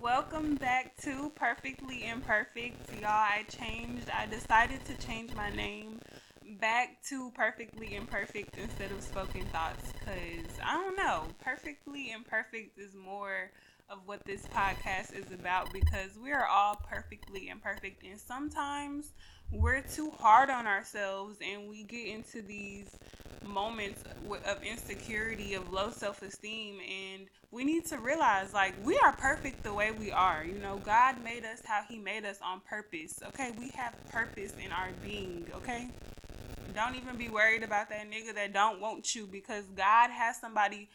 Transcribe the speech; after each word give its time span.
Welcome 0.00 0.54
back 0.54 0.96
to 1.02 1.30
Perfectly 1.34 2.06
Imperfect. 2.06 2.90
Y'all, 3.02 3.10
I 3.10 3.44
changed. 3.50 4.08
I 4.08 4.24
decided 4.24 4.82
to 4.86 4.96
change 5.06 5.34
my 5.34 5.50
name 5.50 6.00
back 6.58 7.02
to 7.10 7.30
Perfectly 7.32 7.96
Imperfect 7.96 8.56
instead 8.56 8.92
of 8.92 9.02
Spoken 9.02 9.44
Thoughts 9.52 9.92
because 9.92 10.58
I 10.64 10.72
don't 10.72 10.96
know. 10.96 11.24
Perfectly 11.44 12.12
Imperfect 12.12 12.78
is 12.78 12.94
more 12.94 13.50
of 13.90 13.98
what 14.06 14.24
this 14.24 14.46
podcast 14.46 15.14
is 15.14 15.32
about 15.32 15.70
because 15.70 16.16
we 16.22 16.32
are 16.32 16.46
all 16.46 16.76
perfectly 16.88 17.48
imperfect 17.48 18.04
and 18.04 18.18
sometimes 18.18 19.12
we're 19.50 19.82
too 19.82 20.10
hard 20.10 20.48
on 20.48 20.66
ourselves 20.66 21.38
and 21.44 21.68
we 21.68 21.82
get 21.82 22.06
into 22.06 22.40
these 22.40 22.96
moments 23.44 24.04
of 24.46 24.62
insecurity 24.62 25.54
of 25.54 25.72
low 25.72 25.90
self-esteem 25.90 26.78
and 26.80 27.26
we 27.50 27.64
need 27.64 27.84
to 27.84 27.98
realize 27.98 28.52
like 28.52 28.74
we 28.84 28.98
are 28.98 29.12
perfect 29.12 29.62
the 29.62 29.72
way 29.72 29.90
we 29.92 30.12
are 30.12 30.44
you 30.44 30.58
know 30.58 30.78
god 30.84 31.22
made 31.24 31.44
us 31.44 31.60
how 31.64 31.82
he 31.88 31.98
made 31.98 32.24
us 32.24 32.38
on 32.44 32.60
purpose 32.68 33.20
okay 33.26 33.50
we 33.58 33.70
have 33.70 33.94
purpose 34.10 34.52
in 34.64 34.70
our 34.72 34.88
being 35.02 35.46
okay 35.54 35.88
don't 36.74 36.94
even 36.94 37.16
be 37.16 37.28
worried 37.28 37.62
about 37.62 37.88
that 37.88 38.08
nigga 38.10 38.34
that 38.34 38.52
don't 38.52 38.80
want 38.80 39.14
you 39.14 39.26
because 39.26 39.64
god 39.74 40.10
has 40.10 40.38
somebody 40.38 40.88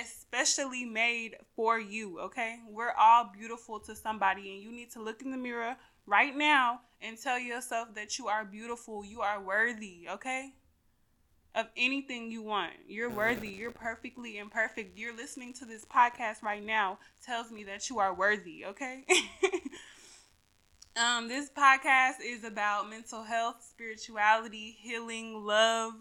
especially 0.00 0.84
made 0.84 1.36
for 1.54 1.78
you, 1.78 2.18
okay? 2.20 2.60
We're 2.68 2.92
all 2.98 3.30
beautiful 3.36 3.80
to 3.80 3.94
somebody, 3.94 4.54
and 4.54 4.62
you 4.62 4.72
need 4.72 4.90
to 4.92 5.02
look 5.02 5.22
in 5.22 5.30
the 5.30 5.36
mirror 5.36 5.76
right 6.06 6.36
now 6.36 6.80
and 7.00 7.20
tell 7.20 7.38
yourself 7.38 7.94
that 7.94 8.18
you 8.18 8.28
are 8.28 8.44
beautiful, 8.44 9.04
you 9.04 9.20
are 9.20 9.40
worthy, 9.42 10.06
okay? 10.10 10.54
Of 11.54 11.66
anything 11.76 12.30
you 12.30 12.42
want. 12.42 12.72
You're 12.88 13.10
worthy, 13.10 13.48
you're 13.48 13.72
perfectly 13.72 14.38
imperfect. 14.38 14.96
You're 14.96 15.14
listening 15.14 15.52
to 15.54 15.66
this 15.66 15.84
podcast 15.84 16.42
right 16.42 16.64
now, 16.64 16.98
tells 17.24 17.50
me 17.50 17.64
that 17.64 17.90
you 17.90 17.98
are 17.98 18.14
worthy, 18.14 18.64
okay? 18.64 19.04
um, 20.96 21.28
this 21.28 21.50
podcast 21.50 22.24
is 22.24 22.44
about 22.44 22.88
mental 22.88 23.22
health, 23.22 23.56
spirituality, 23.68 24.78
healing, 24.80 25.44
love 25.44 25.92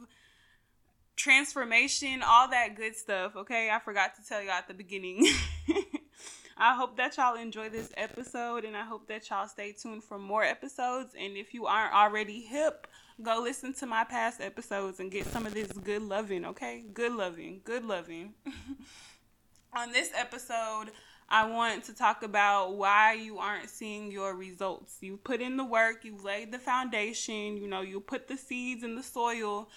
transformation, 1.22 2.24
all 2.26 2.50
that 2.50 2.76
good 2.76 2.96
stuff. 2.96 3.36
Okay, 3.36 3.70
I 3.70 3.80
forgot 3.80 4.16
to 4.16 4.28
tell 4.28 4.42
y'all 4.42 4.54
at 4.54 4.68
the 4.68 4.74
beginning. 4.74 5.28
I 6.58 6.76
hope 6.76 6.98
that 6.98 7.18
y'all 7.18 7.36
enjoy 7.36 7.70
this 7.70 7.92
episode 7.98 8.66
and 8.66 8.76
I 8.78 8.84
hope 8.84 9.08
that 9.08 9.30
y'all 9.30 9.48
stay 9.48 9.72
tuned 9.72 10.04
for 10.04 10.20
more 10.20 10.44
episodes. 10.44 11.16
And 11.20 11.36
if 11.36 11.54
you 11.54 11.66
aren't 11.66 11.94
already 11.94 12.42
hip, 12.42 12.88
go 13.22 13.40
listen 13.42 13.74
to 13.76 13.86
my 13.86 14.04
past 14.04 14.42
episodes 14.42 15.00
and 15.00 15.12
get 15.12 15.26
some 15.26 15.46
of 15.46 15.54
this 15.54 15.72
good 15.72 16.02
loving, 16.02 16.46
okay? 16.46 16.84
Good 16.94 17.14
loving, 17.14 17.62
good 17.64 17.86
loving. 17.86 18.34
On 19.74 19.92
this 19.92 20.12
episode, 20.16 20.92
I 21.30 21.46
want 21.46 21.86
to 21.86 21.94
talk 21.94 22.24
about 22.24 22.76
why 22.76 23.14
you 23.14 23.38
aren't 23.38 23.70
seeing 23.70 24.12
your 24.12 24.36
results. 24.36 24.98
You 25.00 25.18
put 25.18 25.40
in 25.40 25.56
the 25.56 25.64
work, 25.64 26.04
you 26.04 26.18
laid 26.22 26.52
the 26.52 26.60
foundation, 26.60 27.58
you 27.58 27.68
know, 27.68 27.82
you 27.82 28.02
put 28.02 28.28
the 28.28 28.36
seeds 28.38 28.84
in 28.84 28.96
the 28.96 29.04
soil 29.04 29.70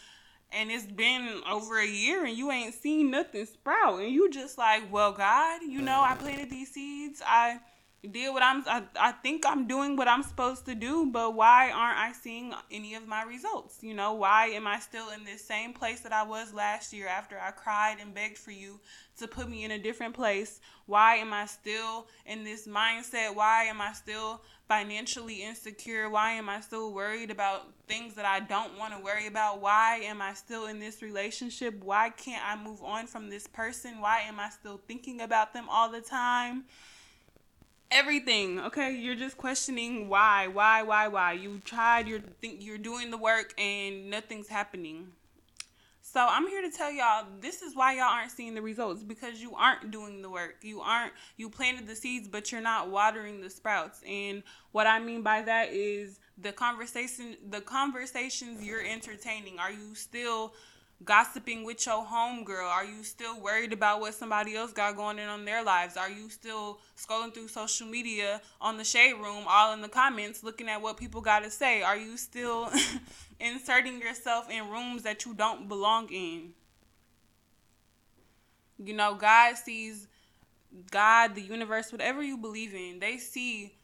and 0.55 0.71
it's 0.71 0.87
been 0.87 1.41
over 1.51 1.79
a 1.79 1.87
year 1.87 2.25
and 2.25 2.37
you 2.37 2.51
ain't 2.51 2.75
seen 2.75 3.11
nothing 3.11 3.45
sprout 3.45 4.01
and 4.01 4.13
you 4.13 4.31
just 4.31 4.57
like 4.57 4.83
well 4.93 5.13
god 5.13 5.61
you 5.63 5.81
know 5.81 6.01
i 6.01 6.15
planted 6.15 6.49
these 6.49 6.73
seeds 6.73 7.21
i 7.27 7.59
did 8.09 8.33
what 8.33 8.43
i'm 8.43 8.63
I, 8.67 8.83
I 8.99 9.13
think 9.13 9.45
i'm 9.47 9.67
doing 9.67 9.97
what 9.97 10.09
i'm 10.09 10.23
supposed 10.23 10.67
to 10.67 10.75
do 10.75 11.07
but 11.07 11.35
why 11.35 11.71
aren't 11.71 11.99
i 11.99 12.13
seeing 12.13 12.55
any 12.71 12.95
of 12.95 13.07
my 13.07 13.23
results 13.23 13.79
you 13.83 13.95
know 13.95 14.15
why 14.15 14.47
am 14.49 14.67
i 14.67 14.79
still 14.79 15.11
in 15.11 15.25
this 15.25 15.45
same 15.45 15.73
place 15.73 16.01
that 16.01 16.13
i 16.13 16.23
was 16.23 16.53
last 16.53 16.93
year 16.93 17.09
after 17.09 17.39
i 17.39 17.51
cried 17.51 17.97
and 18.01 18.15
begged 18.15 18.39
for 18.39 18.51
you 18.51 18.81
to 19.19 19.29
put 19.29 19.49
me 19.49 19.65
in 19.65 19.71
a 19.71 19.79
different 19.79 20.15
place 20.15 20.61
why 20.87 21.17
am 21.17 21.33
i 21.33 21.47
still 21.47 22.07
in 22.27 22.45
this 22.45 22.67
mindset 22.67 23.35
why 23.35 23.65
am 23.65 23.81
i 23.81 23.93
still 23.93 24.41
financially 24.69 25.43
insecure? 25.43 26.09
Why 26.09 26.33
am 26.33 26.49
I 26.49 26.61
still 26.61 26.93
worried 26.93 27.31
about 27.31 27.67
things 27.87 28.15
that 28.15 28.25
I 28.25 28.41
don't 28.41 28.79
want 28.79 28.97
to 28.97 29.03
worry 29.03 29.27
about? 29.27 29.61
Why 29.61 30.01
am 30.05 30.23
I 30.23 30.35
still 30.35 30.67
in 30.67 30.79
this 30.79 31.03
relationship? 31.03 31.83
Why 31.83 32.11
can't 32.11 32.43
I 32.47 32.63
move 32.63 32.83
on 32.83 33.07
from 33.07 33.29
this 33.29 33.47
person? 33.47 34.01
Why 34.01 34.21
am 34.21 34.41
I 34.41 34.49
still 34.51 34.81
thinking 34.89 35.21
about 35.21 35.53
them 35.53 35.67
all 35.69 35.91
the 35.91 36.01
time? 36.01 36.65
Everything, 37.91 38.59
okay? 38.61 38.95
You're 38.95 39.15
just 39.15 39.37
questioning 39.37 40.09
why, 40.09 40.49
why, 40.49 40.83
why, 40.83 41.09
why. 41.09 41.33
You 41.33 41.61
tried, 41.65 42.09
you're 42.09 42.21
think 42.41 42.65
you're 42.65 42.79
doing 42.79 43.11
the 43.11 43.19
work 43.19 43.55
and 43.59 44.11
nothing's 44.11 44.49
happening. 44.49 45.09
So 46.15 46.25
I'm 46.29 46.47
here 46.47 46.63
to 46.63 46.71
tell 46.71 46.93
y'all 46.93 47.27
this 47.41 47.61
is 47.63 47.75
why 47.75 47.95
y'all 47.95 48.05
aren't 48.05 48.31
seeing 48.31 48.55
the 48.55 48.63
results 48.63 49.03
because 49.03 49.41
you 49.43 49.55
aren't 49.57 49.91
doing 49.91 50.23
the 50.23 50.31
work. 50.31 50.59
You 50.63 50.81
aren't 50.81 51.13
you 51.37 51.51
planted 51.51 51.89
the 51.89 51.97
seeds 51.97 52.29
but 52.29 52.53
you're 52.53 52.61
not 52.61 52.91
watering 52.91 53.41
the 53.41 53.51
sprouts. 53.51 54.01
And 54.07 54.45
what 54.71 54.87
I 54.87 55.01
mean 55.01 55.23
by 55.23 55.43
that 55.43 55.73
is 55.73 56.21
the 56.39 56.53
conversation 56.53 57.37
the 57.49 57.61
conversations 57.61 58.63
you're 58.63 58.85
entertaining. 58.85 59.59
Are 59.59 59.73
you 59.73 59.95
still 59.95 60.55
gossiping 61.05 61.65
with 61.65 61.85
your 61.87 62.05
homegirl? 62.05 62.71
Are 62.71 62.85
you 62.85 63.03
still 63.05 63.41
worried 63.41 63.73
about 63.73 64.01
what 64.01 64.15
somebody 64.15 64.57
else 64.57 64.73
got 64.73 64.97
going 64.97 65.19
in 65.19 65.29
on 65.29 65.45
their 65.45 65.63
lives? 65.63 65.97
Are 65.97 66.11
you 66.11 66.29
still 66.31 66.81
scrolling 66.97 67.33
through 67.33 67.49
social 67.49 67.87
media 67.87 68.41
on 68.61 68.77
the 68.77 68.85
shade 68.85 69.15
room, 69.15 69.45
all 69.49 69.73
in 69.73 69.81
the 69.81 69.89
comments, 69.89 70.43
looking 70.43 70.69
at 70.69 70.81
what 70.81 70.97
people 70.97 71.21
got 71.21 71.43
to 71.45 71.51
say? 71.51 71.83
Are 71.83 71.97
you 71.97 72.17
still 72.17 72.71
inserting 73.41 74.01
yourself 74.01 74.51
in 74.51 74.69
rooms 74.71 75.03
that 75.03 75.25
you 75.25 75.35
don't 75.35 75.69
belong 75.69 76.09
in? 76.11 76.53
You 78.79 78.95
know, 78.95 79.15
God 79.15 79.57
sees 79.57 80.09
God, 80.91 81.35
the 81.35 81.41
universe, 81.41 81.93
whatever 81.93 82.23
you 82.23 82.37
believe 82.37 82.75
in, 82.75 82.99
they 82.99 83.19
see 83.19 83.75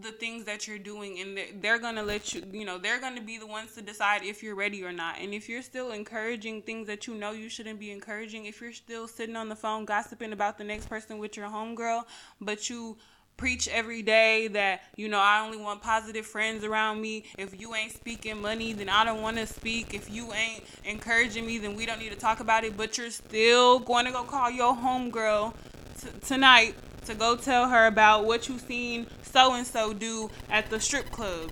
the 0.00 0.12
things 0.12 0.44
that 0.44 0.66
you're 0.66 0.78
doing 0.78 1.20
and 1.20 1.38
they're 1.62 1.78
going 1.78 1.94
to 1.94 2.02
let 2.02 2.32
you 2.32 2.42
you 2.50 2.64
know 2.64 2.78
they're 2.78 3.00
going 3.00 3.14
to 3.14 3.20
be 3.20 3.36
the 3.36 3.46
ones 3.46 3.74
to 3.74 3.82
decide 3.82 4.22
if 4.24 4.42
you're 4.42 4.54
ready 4.54 4.82
or 4.82 4.92
not 4.92 5.16
and 5.20 5.34
if 5.34 5.50
you're 5.50 5.60
still 5.60 5.92
encouraging 5.92 6.62
things 6.62 6.86
that 6.86 7.06
you 7.06 7.14
know 7.14 7.32
you 7.32 7.48
shouldn't 7.48 7.78
be 7.78 7.90
encouraging 7.90 8.46
if 8.46 8.60
you're 8.60 8.72
still 8.72 9.06
sitting 9.06 9.36
on 9.36 9.50
the 9.50 9.56
phone 9.56 9.84
gossiping 9.84 10.32
about 10.32 10.56
the 10.56 10.64
next 10.64 10.88
person 10.88 11.18
with 11.18 11.36
your 11.36 11.46
homegirl 11.46 12.04
but 12.40 12.70
you 12.70 12.96
preach 13.36 13.68
every 13.68 14.02
day 14.02 14.48
that 14.48 14.82
you 14.96 15.08
know 15.08 15.18
I 15.18 15.40
only 15.40 15.58
want 15.58 15.82
positive 15.82 16.26
friends 16.26 16.64
around 16.64 17.00
me. 17.00 17.24
If 17.38 17.58
you 17.60 17.74
ain't 17.74 17.92
speaking 17.92 18.40
money, 18.40 18.72
then 18.72 18.88
I 18.88 19.04
don't 19.04 19.22
want 19.22 19.36
to 19.38 19.46
speak. 19.46 19.94
If 19.94 20.10
you 20.10 20.32
ain't 20.32 20.64
encouraging 20.84 21.46
me, 21.46 21.58
then 21.58 21.74
we 21.74 21.86
don't 21.86 21.98
need 21.98 22.12
to 22.12 22.18
talk 22.18 22.40
about 22.40 22.62
it. 22.62 22.76
But 22.76 22.98
you're 22.98 23.10
still 23.10 23.78
going 23.80 24.04
to 24.04 24.12
go 24.12 24.22
call 24.22 24.50
your 24.50 24.76
homegirl 24.76 25.54
t- 26.00 26.08
tonight 26.24 26.76
to 27.06 27.14
go 27.14 27.36
tell 27.36 27.68
her 27.68 27.86
about 27.86 28.24
what 28.24 28.48
you 28.48 28.58
seen 28.58 29.06
so 29.22 29.54
and 29.54 29.66
so 29.66 29.92
do 29.92 30.30
at 30.50 30.70
the 30.70 30.80
strip 30.80 31.10
club. 31.10 31.50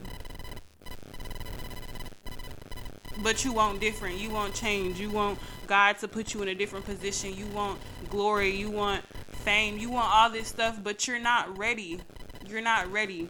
But 3.22 3.44
you 3.44 3.52
want 3.52 3.80
different. 3.80 4.18
You 4.18 4.30
want 4.30 4.54
change. 4.54 4.98
You 4.98 5.10
want 5.10 5.38
God 5.66 5.98
to 5.98 6.08
put 6.08 6.32
you 6.32 6.42
in 6.42 6.48
a 6.48 6.54
different 6.54 6.86
position. 6.86 7.34
You 7.34 7.46
want 7.46 7.78
glory. 8.08 8.50
You 8.50 8.70
want 8.70 9.04
fame. 9.30 9.78
You 9.78 9.90
want 9.90 10.10
all 10.12 10.30
this 10.30 10.48
stuff, 10.48 10.78
but 10.82 11.06
you're 11.06 11.18
not 11.18 11.58
ready. 11.58 12.00
You're 12.46 12.62
not 12.62 12.90
ready. 12.90 13.28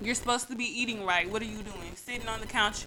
You're 0.00 0.14
supposed 0.14 0.48
to 0.48 0.56
be 0.56 0.64
eating 0.64 1.04
right. 1.04 1.30
What 1.30 1.42
are 1.42 1.46
you 1.46 1.62
doing? 1.62 1.94
Sitting 1.94 2.28
on 2.28 2.40
the 2.40 2.46
couch, 2.46 2.86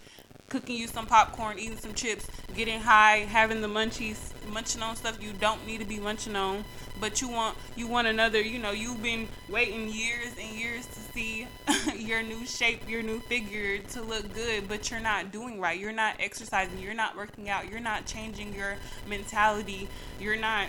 cooking 0.53 0.77
you 0.77 0.87
some 0.87 1.05
popcorn, 1.05 1.57
eating 1.57 1.77
some 1.77 1.93
chips, 1.93 2.27
getting 2.55 2.79
high, 2.79 3.17
having 3.17 3.61
the 3.61 3.67
munchies, 3.67 4.31
munching 4.51 4.81
on 4.81 4.95
stuff 4.95 5.21
you 5.21 5.33
don't 5.39 5.65
need 5.65 5.79
to 5.79 5.85
be 5.85 5.99
munching 5.99 6.35
on 6.35 6.63
but 6.99 7.21
you 7.21 7.29
want 7.29 7.57
you 7.75 7.87
want 7.87 8.07
another 8.07 8.41
you 8.41 8.59
know 8.59 8.71
you've 8.71 9.01
been 9.01 9.27
waiting 9.49 9.89
years 9.89 10.29
and 10.39 10.57
years 10.57 10.85
to 10.85 10.99
see 11.13 11.47
your 11.97 12.21
new 12.23 12.45
shape 12.45 12.87
your 12.87 13.01
new 13.01 13.19
figure 13.21 13.79
to 13.79 14.01
look 14.01 14.31
good 14.33 14.67
but 14.67 14.89
you're 14.89 14.99
not 14.99 15.31
doing 15.31 15.59
right. 15.59 15.79
You're 15.79 15.91
not 15.91 16.15
exercising. 16.19 16.79
You're 16.79 16.93
not 16.93 17.15
working 17.15 17.49
out. 17.49 17.69
You're 17.69 17.79
not 17.79 18.05
changing 18.05 18.53
your 18.53 18.75
mentality. 19.07 19.87
You're 20.19 20.39
not 20.39 20.67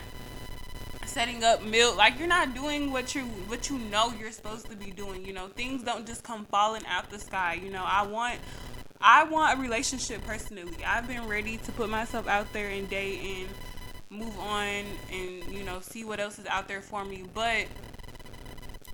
setting 1.06 1.44
up 1.44 1.62
meal 1.62 1.94
like 1.94 2.19
you're 2.19 2.27
not 2.27 2.55
doing 2.55 2.91
what 2.91 3.14
you 3.14 3.23
what 3.47 3.69
you 3.70 3.79
know 3.79 4.12
you're 4.19 4.32
supposed 4.32 4.69
to 4.69 4.76
be 4.76 4.91
doing 4.91 5.25
you 5.25 5.32
know? 5.32 5.49
Things 5.49 5.82
don't 5.82 6.06
just 6.06 6.25
come 6.25 6.47
falling 6.47 6.82
out 6.87 7.11
the 7.11 7.19
sky 7.19 7.61
you 7.62 7.70
know? 7.70 7.85
I 7.85 8.03
want 8.06 8.41
I 9.00 9.25
want 9.25 9.58
a 9.58 9.62
relationship 9.62 10.25
personally. 10.25 10.76
I've 10.87 11.06
been 11.06 11.26
ready 11.29 11.58
to 11.58 11.73
put 11.73 11.91
myself 11.91 12.26
out 12.26 12.52
there 12.52 12.69
and 12.69 12.88
date 12.88 13.20
and 13.20 13.49
move 14.11 14.38
on 14.38 14.85
and 15.12 15.52
you 15.52 15.64
know 15.64 15.81
see 15.81 16.05
what 16.05 16.20
else 16.20 16.38
is 16.38 16.46
out 16.46 16.69
there 16.69 16.81
for 16.81 17.05
me 17.05 17.25
but 17.35 17.67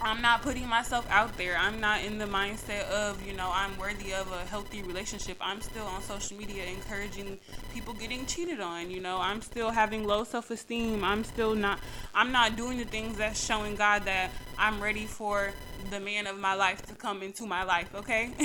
I'm 0.02 0.22
not 0.22 0.40
putting 0.40 0.66
myself 0.66 1.06
out 1.10 1.36
there. 1.36 1.58
I'm 1.58 1.78
not 1.78 2.02
in 2.02 2.16
the 2.16 2.24
mindset 2.24 2.88
of, 2.88 3.24
you 3.26 3.34
know, 3.34 3.50
I'm 3.52 3.76
worthy 3.76 4.14
of 4.14 4.32
a 4.32 4.46
healthy 4.46 4.82
relationship. 4.82 5.36
I'm 5.42 5.60
still 5.60 5.84
on 5.84 6.02
social 6.02 6.38
media 6.38 6.64
encouraging 6.64 7.38
people 7.74 7.92
getting 7.92 8.24
cheated 8.24 8.60
on, 8.60 8.90
you 8.90 9.00
know. 9.00 9.18
I'm 9.20 9.42
still 9.42 9.70
having 9.70 10.04
low 10.04 10.24
self-esteem. 10.24 11.04
I'm 11.04 11.22
still 11.22 11.54
not 11.54 11.80
I'm 12.14 12.32
not 12.32 12.56
doing 12.56 12.78
the 12.78 12.84
things 12.84 13.18
that's 13.18 13.44
showing 13.44 13.74
God 13.76 14.04
that 14.06 14.30
I'm 14.56 14.82
ready 14.82 15.04
for 15.04 15.52
the 15.90 16.00
man 16.00 16.26
of 16.26 16.38
my 16.38 16.54
life 16.54 16.80
to 16.86 16.94
come 16.94 17.22
into 17.22 17.44
my 17.44 17.64
life, 17.64 17.94
okay? 17.94 18.32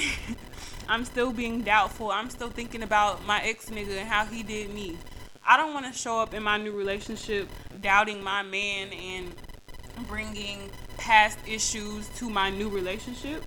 I'm 0.87 1.05
still 1.05 1.31
being 1.31 1.61
doubtful. 1.61 2.11
I'm 2.11 2.29
still 2.29 2.49
thinking 2.49 2.83
about 2.83 3.25
my 3.25 3.41
ex 3.41 3.69
nigga 3.69 3.97
and 3.97 4.07
how 4.07 4.25
he 4.25 4.43
did 4.43 4.73
me. 4.73 4.97
I 5.45 5.57
don't 5.57 5.73
want 5.73 5.91
to 5.91 5.97
show 5.97 6.19
up 6.19 6.33
in 6.33 6.43
my 6.43 6.57
new 6.57 6.71
relationship 6.71 7.47
doubting 7.81 8.23
my 8.23 8.41
man 8.43 8.91
and 8.93 9.31
bringing 10.07 10.69
past 10.97 11.37
issues 11.47 12.07
to 12.17 12.29
my 12.29 12.49
new 12.49 12.69
relationship. 12.69 13.43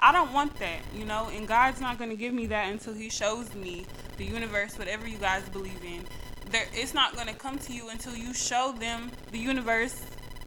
I 0.00 0.12
don't 0.12 0.32
want 0.32 0.58
that, 0.58 0.80
you 0.94 1.04
know, 1.04 1.30
and 1.32 1.46
God's 1.46 1.80
not 1.80 1.96
going 1.96 2.10
to 2.10 2.16
give 2.16 2.34
me 2.34 2.46
that 2.46 2.72
until 2.72 2.92
He 2.92 3.08
shows 3.08 3.54
me 3.54 3.86
the 4.16 4.24
universe, 4.24 4.78
whatever 4.78 5.06
you 5.06 5.18
guys 5.18 5.48
believe 5.50 5.84
in. 5.84 6.04
There, 6.50 6.66
it's 6.72 6.92
not 6.92 7.14
going 7.14 7.28
to 7.28 7.34
come 7.34 7.58
to 7.60 7.72
you 7.72 7.88
until 7.88 8.16
you 8.16 8.34
show 8.34 8.74
them 8.78 9.10
the 9.30 9.38
universe, 9.38 10.02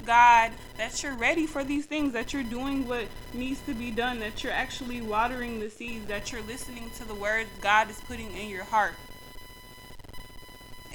God, 0.06 0.52
that 0.78 1.02
you're 1.02 1.16
ready 1.16 1.46
for 1.46 1.64
these 1.64 1.86
things, 1.86 2.14
that 2.14 2.34
you're 2.34 2.44
doing 2.44 2.88
what 2.88 3.06
needs 3.34 3.60
to 3.62 3.74
be 3.74 3.92
done, 3.92 4.20
that 4.20 4.44
you're 4.44 4.54
actually 4.54 5.02
watering 5.02 5.60
the 5.60 5.70
seeds, 5.70 6.06
that 6.08 6.32
you're 6.32 6.44
listening 6.44 6.90
to 6.98 7.06
the 7.06 7.16
words 7.16 7.50
God 7.62 7.90
is 7.90 8.00
putting 8.02 8.36
in 8.36 8.50
your 8.50 8.64
heart 8.64 8.94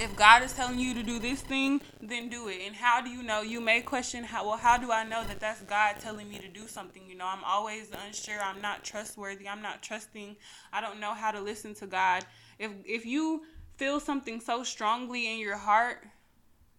if 0.00 0.16
God 0.16 0.42
is 0.42 0.54
telling 0.54 0.78
you 0.78 0.94
to 0.94 1.02
do 1.02 1.18
this 1.18 1.42
thing, 1.42 1.82
then 2.00 2.30
do 2.30 2.48
it. 2.48 2.60
And 2.66 2.74
how 2.74 3.02
do 3.02 3.10
you 3.10 3.22
know? 3.22 3.42
You 3.42 3.60
may 3.60 3.82
question 3.82 4.24
how 4.24 4.48
well, 4.48 4.56
how 4.56 4.78
do 4.78 4.90
I 4.90 5.04
know 5.04 5.22
that 5.24 5.40
that's 5.40 5.60
God 5.60 5.96
telling 6.00 6.28
me 6.28 6.38
to 6.38 6.48
do 6.48 6.66
something? 6.66 7.02
You 7.06 7.16
know, 7.16 7.26
I'm 7.26 7.44
always 7.44 7.90
unsure. 8.06 8.40
I'm 8.40 8.62
not 8.62 8.82
trustworthy. 8.82 9.46
I'm 9.46 9.60
not 9.60 9.82
trusting. 9.82 10.36
I 10.72 10.80
don't 10.80 11.00
know 11.00 11.12
how 11.12 11.30
to 11.30 11.40
listen 11.40 11.74
to 11.76 11.86
God. 11.86 12.24
If 12.58 12.70
if 12.86 13.04
you 13.04 13.42
feel 13.76 14.00
something 14.00 14.40
so 14.40 14.64
strongly 14.64 15.30
in 15.32 15.38
your 15.38 15.58
heart, 15.58 16.02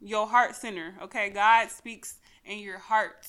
your 0.01 0.27
heart 0.27 0.55
center, 0.55 0.95
okay? 1.03 1.29
God 1.29 1.69
speaks 1.69 2.19
in 2.45 2.59
your 2.59 2.79
heart. 2.79 3.27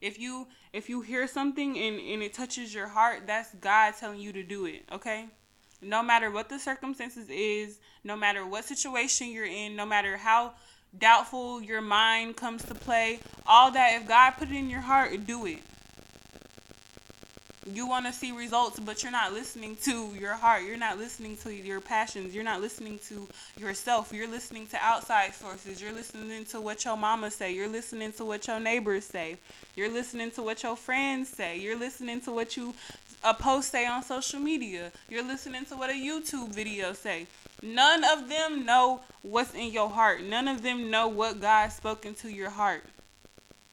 If 0.00 0.18
you 0.18 0.48
if 0.72 0.88
you 0.88 1.00
hear 1.00 1.26
something 1.26 1.78
and, 1.78 2.00
and 2.00 2.22
it 2.22 2.34
touches 2.34 2.74
your 2.74 2.88
heart, 2.88 3.26
that's 3.26 3.54
God 3.54 3.94
telling 3.98 4.20
you 4.20 4.32
to 4.32 4.42
do 4.42 4.66
it, 4.66 4.84
okay? 4.90 5.28
no 5.82 6.02
matter 6.02 6.30
what 6.30 6.48
the 6.48 6.58
circumstances 6.58 7.28
is, 7.28 7.80
no 8.04 8.16
matter 8.16 8.46
what 8.46 8.64
situation 8.64 9.30
you're 9.30 9.44
in, 9.44 9.74
no 9.74 9.84
matter 9.84 10.16
how 10.16 10.52
doubtful 10.96 11.60
your 11.60 11.80
mind 11.80 12.36
comes 12.36 12.64
to 12.64 12.74
play, 12.74 13.18
all 13.46 13.70
that 13.72 14.00
if 14.00 14.06
God 14.06 14.32
put 14.32 14.48
it 14.48 14.54
in 14.54 14.70
your 14.70 14.80
heart, 14.80 15.26
do 15.26 15.44
it. 15.46 15.58
You 17.70 17.86
want 17.86 18.06
to 18.06 18.12
see 18.12 18.32
results, 18.32 18.80
but 18.80 19.02
you're 19.02 19.12
not 19.12 19.32
listening 19.32 19.76
to 19.82 20.12
your 20.18 20.34
heart. 20.34 20.64
You're 20.64 20.76
not 20.76 20.98
listening 20.98 21.36
to 21.38 21.54
your 21.54 21.80
passions. 21.80 22.34
You're 22.34 22.42
not 22.42 22.60
listening 22.60 22.98
to 23.08 23.28
yourself. 23.56 24.12
You're 24.12 24.28
listening 24.28 24.66
to 24.68 24.78
outside 24.82 25.34
sources. 25.34 25.80
You're 25.80 25.92
listening 25.92 26.44
to 26.46 26.60
what 26.60 26.84
your 26.84 26.96
mama 26.96 27.30
say. 27.30 27.54
You're 27.54 27.68
listening 27.68 28.12
to 28.14 28.24
what 28.24 28.48
your 28.48 28.58
neighbors 28.58 29.04
say. 29.04 29.36
You're 29.76 29.92
listening 29.92 30.32
to 30.32 30.42
what 30.42 30.64
your 30.64 30.76
friends 30.76 31.28
say. 31.28 31.58
You're 31.58 31.78
listening 31.78 32.20
to 32.22 32.32
what 32.32 32.56
you 32.56 32.74
a 33.24 33.32
post 33.32 33.70
say 33.70 33.86
on 33.86 34.02
social 34.02 34.40
media. 34.40 34.90
You're 35.08 35.22
listening 35.22 35.64
to 35.66 35.76
what 35.76 35.90
a 35.90 35.92
YouTube 35.92 36.48
video 36.48 36.92
say. 36.92 37.28
None 37.62 38.02
of 38.02 38.28
them 38.28 38.66
know 38.66 39.02
what's 39.22 39.54
in 39.54 39.72
your 39.72 39.88
heart. 39.88 40.24
None 40.24 40.48
of 40.48 40.62
them 40.62 40.90
know 40.90 41.06
what 41.06 41.40
God 41.40 41.70
spoke 41.70 42.04
into 42.04 42.28
your 42.28 42.50
heart. 42.50 42.82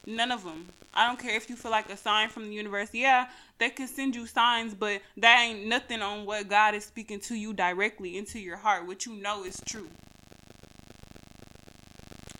None 0.05 0.31
of 0.31 0.43
them. 0.43 0.67
I 0.99 1.07
don't 1.07 1.17
care 1.17 1.37
if 1.37 1.49
you 1.49 1.55
feel 1.55 1.71
like 1.71 1.89
a 1.89 1.95
sign 1.95 2.27
from 2.27 2.49
the 2.49 2.53
universe. 2.53 2.89
Yeah, 2.91 3.29
they 3.57 3.69
can 3.69 3.87
send 3.87 4.17
you 4.17 4.27
signs, 4.27 4.73
but 4.73 5.01
that 5.15 5.41
ain't 5.41 5.65
nothing 5.65 6.01
on 6.01 6.25
what 6.25 6.49
God 6.49 6.75
is 6.75 6.83
speaking 6.83 7.21
to 7.21 7.35
you 7.35 7.53
directly 7.53 8.17
into 8.17 8.37
your 8.37 8.57
heart, 8.57 8.85
what 8.85 9.05
you 9.05 9.13
know 9.13 9.45
is 9.45 9.61
true. 9.65 9.87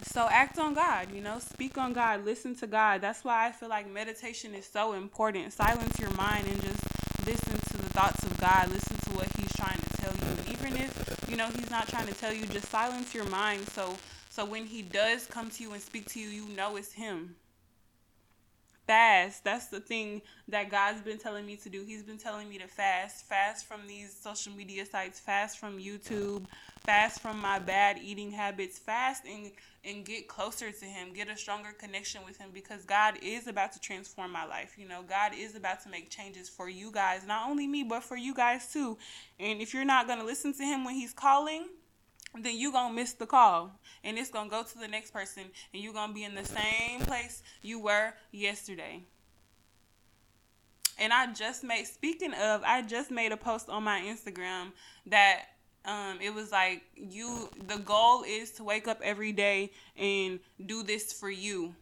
So 0.04 0.28
act 0.30 0.60
on 0.60 0.74
God, 0.74 1.08
you 1.14 1.22
know, 1.22 1.40
speak 1.40 1.78
on 1.78 1.94
God, 1.94 2.26
listen 2.26 2.54
to 2.56 2.68
God. 2.68 3.00
That's 3.00 3.24
why 3.24 3.48
I 3.48 3.54
feel 3.54 3.70
like 3.70 3.90
meditation 3.90 4.54
is 4.54 4.66
so 4.66 4.92
important. 4.92 5.54
Silence 5.54 5.98
your 5.98 6.12
mind 6.12 6.46
and 6.48 6.62
just 6.62 6.84
listen 7.26 7.54
to 7.54 7.78
the 7.78 7.90
thoughts 7.94 8.22
of 8.26 8.38
God, 8.42 8.68
listen 8.74 8.98
to 8.98 9.10
what 9.12 9.28
He's 9.38 9.54
trying 9.54 9.80
to 9.80 9.98
tell 10.02 10.12
you. 10.12 10.52
Even 10.52 10.76
if 10.76 11.26
you 11.30 11.38
know 11.38 11.48
He's 11.48 11.72
not 11.72 11.88
trying 11.88 12.08
to 12.08 12.14
tell 12.16 12.34
you, 12.34 12.46
just 12.48 12.68
silence 12.68 13.16
your 13.16 13.26
mind 13.30 13.66
so 13.70 13.96
so 14.30 14.44
when 14.44 14.66
He 14.66 14.82
does 14.82 15.28
come 15.28 15.50
to 15.50 15.64
you 15.64 15.72
and 15.72 15.82
speak 15.82 16.10
to 16.10 16.20
you, 16.20 16.28
you 16.28 16.50
know 16.58 16.76
it's 16.76 16.92
Him. 16.92 17.36
Fast. 18.90 19.44
That's 19.44 19.68
the 19.68 19.80
thing 19.80 20.24
that 20.48 20.72
God's 20.72 21.02
been 21.02 21.20
telling 21.20 21.46
me 21.46 21.58
to 21.58 21.70
do. 21.70 21.84
He's 21.86 22.02
been 22.02 22.18
telling 22.18 22.50
me 22.50 22.58
to 22.58 22.66
fast. 22.66 23.24
Fast 23.30 23.68
from 23.68 23.82
these 23.88 24.18
social 24.20 24.52
media 24.52 24.84
sites, 24.84 25.20
fast 25.20 25.60
from 25.60 25.78
YouTube, 25.78 26.48
fast 26.80 27.22
from 27.22 27.40
my 27.40 27.60
bad 27.60 28.00
eating 28.04 28.32
habits, 28.32 28.80
fast 28.80 29.26
and 29.28 29.52
and 29.86 30.04
get 30.04 30.28
closer 30.28 30.72
to 30.72 30.86
him, 30.86 31.14
get 31.14 31.30
a 31.30 31.38
stronger 31.38 31.70
connection 31.78 32.22
with 32.26 32.40
him 32.40 32.50
because 32.52 32.84
God 32.84 33.20
is 33.22 33.46
about 33.46 33.74
to 33.74 33.80
transform 33.80 34.32
my 34.32 34.46
life. 34.46 34.74
You 34.76 34.88
know, 34.88 35.04
God 35.08 35.34
is 35.38 35.56
about 35.56 35.84
to 35.84 35.90
make 35.90 36.10
changes 36.10 36.50
for 36.50 36.68
you 36.68 36.92
guys, 36.92 37.28
not 37.28 37.48
only 37.48 37.68
me, 37.68 37.84
but 37.84 38.02
for 38.02 38.18
you 38.18 38.34
guys 38.34 38.74
too. 38.74 38.98
And 39.40 39.62
if 39.62 39.72
you're 39.72 39.86
not 39.86 40.08
going 40.08 40.18
to 40.18 40.26
listen 40.26 40.52
to 40.54 40.64
him 40.64 40.84
when 40.84 40.96
he's 40.96 41.14
calling, 41.14 41.68
then 42.38 42.58
you 42.58 42.72
to 42.90 42.96
miss 42.96 43.14
the 43.14 43.26
call. 43.26 43.72
And 44.04 44.18
it's 44.18 44.30
to 44.50 44.56
go 44.56 44.64
to 44.64 44.78
the 44.78 44.88
next 44.88 45.12
person. 45.12 45.44
And 45.74 45.84
you're 45.84 45.94
going 45.94 46.10
to 46.10 46.14
be 46.14 46.24
in 46.24 46.36
the 46.36 46.46
same 46.46 47.02
place 47.02 47.42
you 47.62 47.80
were 47.80 48.14
yesterday. 48.32 49.04
And 50.98 51.14
I 51.14 51.32
just 51.32 51.64
made 51.64 51.86
speaking 51.88 52.34
of, 52.34 52.62
I 52.66 52.82
just 52.82 53.10
made 53.10 53.32
a 53.32 53.38
post 53.38 53.70
on 53.70 53.84
my 53.84 54.02
Instagram 54.02 54.74
that 55.08 55.46
um, 55.86 56.20
it 56.22 56.34
was 56.34 56.52
like 56.52 56.84
you 56.94 57.50
the 57.68 57.78
goal 57.78 58.24
is 58.28 58.52
to 58.52 58.64
wake 58.66 58.88
up 58.88 59.00
every 59.02 59.32
day 59.32 59.72
and 59.96 60.40
do 60.66 60.84
this 60.84 61.14
for 61.14 61.30
you 61.30 61.74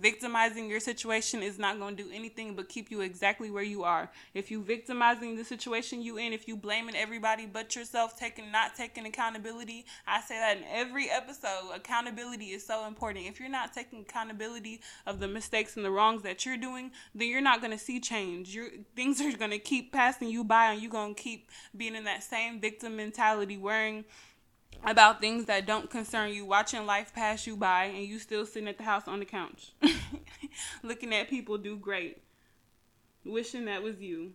victimizing 0.00 0.68
your 0.68 0.80
situation 0.80 1.42
is 1.42 1.58
not 1.58 1.78
going 1.78 1.96
to 1.96 2.02
do 2.02 2.10
anything 2.12 2.54
but 2.54 2.68
keep 2.68 2.90
you 2.90 3.00
exactly 3.00 3.50
where 3.50 3.62
you 3.62 3.84
are. 3.84 4.10
If 4.34 4.50
you 4.50 4.62
victimizing 4.62 5.36
the 5.36 5.44
situation 5.44 6.02
you 6.02 6.18
in 6.18 6.32
if 6.32 6.48
you 6.48 6.56
blaming 6.56 6.96
everybody 6.96 7.46
but 7.46 7.74
yourself 7.74 8.18
taking 8.18 8.52
not 8.52 8.74
taking 8.76 9.06
accountability 9.06 9.86
i 10.06 10.20
say 10.20 10.38
that 10.38 10.58
in 10.58 10.64
every 10.70 11.10
episode 11.10 11.70
accountability 11.74 12.46
is 12.46 12.64
so 12.64 12.86
important. 12.86 13.26
If 13.26 13.40
you're 13.40 13.48
not 13.48 13.72
taking 13.72 14.00
accountability 14.00 14.80
of 15.06 15.20
the 15.20 15.28
mistakes 15.28 15.76
and 15.76 15.84
the 15.84 15.90
wrongs 15.90 16.22
that 16.22 16.44
you're 16.44 16.56
doing 16.56 16.90
then 17.14 17.28
you're 17.28 17.40
not 17.40 17.60
going 17.60 17.72
to 17.72 17.78
see 17.78 18.00
change. 18.00 18.54
Your 18.54 18.68
things 18.94 19.20
are 19.20 19.36
going 19.36 19.50
to 19.50 19.58
keep 19.58 19.92
passing 19.92 20.28
you 20.28 20.44
by 20.44 20.72
and 20.72 20.82
you're 20.82 20.90
going 20.90 21.14
to 21.14 21.22
keep 21.22 21.50
being 21.76 21.94
in 21.94 22.04
that 22.04 22.22
same 22.22 22.60
victim 22.60 22.96
mentality 22.96 23.56
wearing 23.56 24.04
about 24.84 25.20
things 25.20 25.46
that 25.46 25.66
don't 25.66 25.90
concern 25.90 26.32
you, 26.32 26.44
watching 26.44 26.86
life 26.86 27.12
pass 27.14 27.46
you 27.46 27.56
by, 27.56 27.84
and 27.84 28.04
you 28.04 28.18
still 28.18 28.46
sitting 28.46 28.68
at 28.68 28.78
the 28.78 28.84
house 28.84 29.08
on 29.08 29.18
the 29.18 29.24
couch, 29.24 29.72
looking 30.82 31.14
at 31.14 31.28
people 31.28 31.58
do 31.58 31.76
great, 31.76 32.22
wishing 33.24 33.64
that 33.66 33.82
was 33.82 34.00
you. 34.00 34.32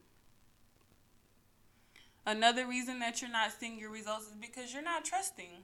Another 2.25 2.67
reason 2.67 2.99
that 2.99 3.21
you're 3.21 3.31
not 3.31 3.51
seeing 3.51 3.79
your 3.79 3.89
results 3.89 4.27
is 4.27 4.35
because 4.39 4.73
you're 4.73 4.83
not 4.83 5.03
trusting. 5.03 5.63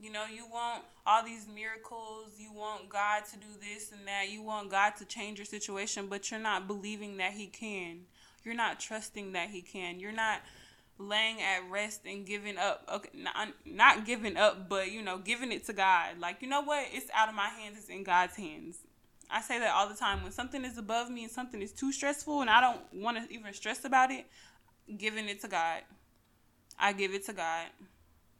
You 0.00 0.10
know, 0.10 0.24
you 0.24 0.46
want 0.50 0.82
all 1.06 1.22
these 1.22 1.46
miracles, 1.54 2.30
you 2.38 2.52
want 2.52 2.88
God 2.88 3.24
to 3.26 3.36
do 3.36 3.46
this 3.60 3.92
and 3.92 4.00
that, 4.08 4.30
you 4.30 4.42
want 4.42 4.70
God 4.70 4.96
to 4.96 5.04
change 5.04 5.38
your 5.38 5.44
situation, 5.44 6.06
but 6.08 6.30
you're 6.30 6.40
not 6.40 6.66
believing 6.66 7.18
that 7.18 7.32
He 7.32 7.46
can. 7.46 8.00
You're 8.42 8.54
not 8.54 8.80
trusting 8.80 9.32
that 9.32 9.50
He 9.50 9.60
can. 9.60 10.00
You're 10.00 10.10
not 10.10 10.40
laying 11.00 11.40
at 11.40 11.68
rest 11.70 12.02
and 12.04 12.26
giving 12.26 12.58
up 12.58 12.86
okay 12.92 13.08
not, 13.14 13.48
not 13.64 14.04
giving 14.04 14.36
up 14.36 14.68
but 14.68 14.92
you 14.92 15.02
know 15.02 15.18
giving 15.18 15.50
it 15.52 15.66
to 15.66 15.72
god. 15.72 16.18
Like 16.20 16.42
you 16.42 16.48
know 16.48 16.62
what? 16.62 16.86
It's 16.92 17.10
out 17.14 17.28
of 17.28 17.34
my 17.34 17.48
hands. 17.48 17.78
It's 17.78 17.88
in 17.88 18.04
god's 18.04 18.36
hands. 18.36 18.78
I 19.30 19.40
say 19.40 19.58
that 19.60 19.72
all 19.74 19.88
the 19.88 19.94
time. 19.94 20.22
When 20.22 20.32
something 20.32 20.64
is 20.64 20.76
above 20.76 21.08
me 21.10 21.22
and 21.24 21.32
something 21.32 21.62
is 21.62 21.72
too 21.72 21.92
stressful 21.92 22.40
and 22.40 22.50
i 22.50 22.60
don't 22.60 22.80
want 22.92 23.16
to 23.16 23.32
even 23.32 23.52
stress 23.52 23.84
about 23.84 24.10
it 24.10 24.26
giving 24.96 25.28
it 25.28 25.40
to 25.42 25.48
god. 25.48 25.82
I 26.78 26.92
give 26.92 27.14
it 27.14 27.26
to 27.26 27.32
god. 27.32 27.66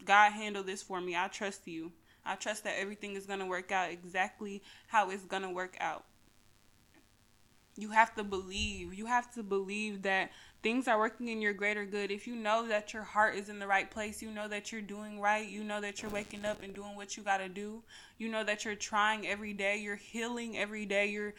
God 0.04 0.32
handle 0.32 0.62
this 0.62 0.82
for 0.82 1.00
me. 1.00 1.16
I 1.16 1.28
trust 1.28 1.66
you. 1.66 1.92
I 2.24 2.34
trust 2.34 2.64
that 2.64 2.78
everything 2.78 3.16
is 3.16 3.26
going 3.26 3.38
to 3.38 3.46
work 3.46 3.72
out 3.72 3.90
exactly 3.90 4.62
how 4.88 5.10
it's 5.10 5.24
going 5.24 5.42
to 5.42 5.50
work 5.50 5.76
out. 5.80 6.04
You 7.76 7.90
have 7.90 8.14
to 8.16 8.24
believe. 8.24 8.94
You 8.94 9.06
have 9.06 9.32
to 9.34 9.42
believe 9.42 10.02
that 10.02 10.30
things 10.62 10.88
are 10.88 10.98
working 10.98 11.28
in 11.28 11.40
your 11.40 11.52
greater 11.52 11.84
good, 11.84 12.10
if 12.10 12.26
you 12.26 12.36
know 12.36 12.68
that 12.68 12.92
your 12.92 13.02
heart 13.02 13.34
is 13.34 13.48
in 13.48 13.58
the 13.58 13.66
right 13.66 13.90
place, 13.90 14.20
you 14.20 14.30
know 14.30 14.48
that 14.48 14.72
you're 14.72 14.80
doing 14.80 15.20
right, 15.20 15.48
you 15.48 15.64
know 15.64 15.80
that 15.80 16.02
you're 16.02 16.10
waking 16.10 16.44
up 16.44 16.62
and 16.62 16.74
doing 16.74 16.96
what 16.96 17.16
you 17.16 17.22
got 17.22 17.38
to 17.38 17.48
do, 17.48 17.82
you 18.18 18.28
know 18.28 18.44
that 18.44 18.64
you're 18.64 18.74
trying 18.74 19.26
every 19.26 19.52
day, 19.52 19.78
you're 19.78 19.96
healing 19.96 20.58
every 20.58 20.84
day, 20.86 21.06
you're 21.06 21.34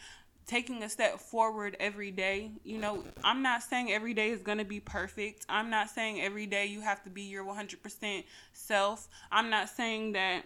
taking 0.48 0.84
a 0.84 0.90
step 0.90 1.20
forward 1.20 1.78
every 1.80 2.12
day. 2.12 2.52
You 2.64 2.80
know, 2.80 3.04
I'm 3.24 3.42
not 3.42 3.64
saying 3.64 3.92
every 3.92 4.14
day 4.14 4.32
is 4.32 4.42
going 4.42 4.58
to 4.58 4.66
be 4.66 4.80
perfect. 4.80 5.46
I'm 5.48 5.70
not 5.70 5.90
saying 5.90 6.20
every 6.20 6.46
day 6.46 6.66
you 6.66 6.82
have 6.82 7.04
to 7.04 7.10
be 7.10 7.22
your 7.22 7.46
100% 7.46 8.24
self. 8.54 9.08
I'm 9.32 9.50
not 9.50 9.70
saying 9.70 10.14
that 10.14 10.44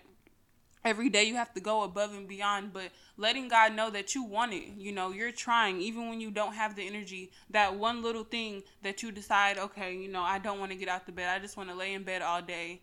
every 0.85 1.09
day 1.09 1.23
you 1.23 1.35
have 1.35 1.53
to 1.55 1.59
go 1.59 1.81
above 1.83 2.13
and 2.13 2.27
beyond, 2.27 2.71
but 2.71 2.91
letting 3.17 3.47
God 3.47 3.75
know 3.75 3.89
that 3.89 4.13
you 4.13 4.23
want 4.23 4.53
it. 4.53 4.73
You 4.77 4.91
know, 4.91 5.11
you're 5.11 5.31
trying, 5.31 5.81
even 5.81 6.07
when 6.09 6.21
you 6.21 6.29
don't 6.31 6.53
have 6.53 6.75
the 6.75 6.85
energy. 6.85 7.31
That 7.49 7.75
one 7.75 8.03
little 8.03 8.23
thing 8.23 8.63
that 8.83 9.01
you 9.01 9.11
decide, 9.11 9.57
okay, 9.57 9.95
you 9.95 10.07
know, 10.07 10.21
I 10.21 10.37
don't 10.37 10.59
want 10.59 10.71
to 10.71 10.77
get 10.77 10.87
out 10.87 11.07
the 11.07 11.11
bed. 11.11 11.35
I 11.35 11.39
just 11.41 11.57
want 11.57 11.69
to 11.69 11.75
lay 11.75 11.93
in 11.93 12.03
bed 12.03 12.21
all 12.21 12.41
day 12.41 12.81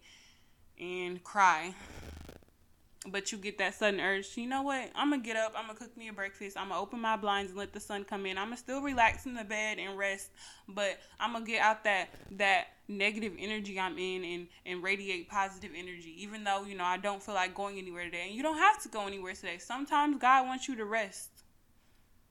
and 0.78 1.22
cry 1.22 1.74
but 3.10 3.32
you 3.32 3.38
get 3.38 3.58
that 3.58 3.74
sudden 3.74 4.00
urge 4.00 4.36
you 4.36 4.46
know 4.46 4.62
what? 4.62 4.90
I'm 4.94 5.10
gonna 5.10 5.22
get 5.22 5.36
up 5.36 5.52
i'm 5.56 5.66
gonna 5.66 5.78
cook 5.78 5.96
me 5.96 6.08
a 6.08 6.12
breakfast 6.12 6.56
i'm 6.56 6.68
gonna 6.68 6.80
open 6.80 7.00
my 7.00 7.16
blinds 7.16 7.50
and 7.50 7.58
let 7.58 7.72
the 7.72 7.80
sun 7.80 8.04
come 8.04 8.26
in. 8.26 8.38
I'm 8.38 8.46
gonna 8.46 8.56
still 8.56 8.80
relax 8.80 9.26
in 9.26 9.34
the 9.34 9.44
bed 9.44 9.78
and 9.78 9.98
rest 9.98 10.30
but 10.68 11.00
i'm 11.18 11.32
gonna 11.32 11.44
get 11.44 11.60
out 11.60 11.84
that 11.84 12.10
that 12.32 12.68
negative 12.88 13.32
energy 13.38 13.78
i'm 13.78 13.98
in 13.98 14.24
and 14.24 14.46
and 14.66 14.82
radiate 14.82 15.28
positive 15.28 15.70
energy 15.76 16.14
even 16.22 16.44
though 16.44 16.64
you 16.64 16.76
know 16.76 16.84
i 16.84 16.96
don't 16.96 17.22
feel 17.22 17.34
like 17.34 17.54
going 17.54 17.78
anywhere 17.78 18.04
today. 18.04 18.24
And 18.26 18.34
you 18.34 18.42
don't 18.42 18.58
have 18.58 18.82
to 18.82 18.88
go 18.88 19.06
anywhere 19.06 19.34
today. 19.34 19.58
Sometimes 19.58 20.18
god 20.18 20.46
wants 20.46 20.68
you 20.68 20.76
to 20.76 20.84
rest. 20.84 21.30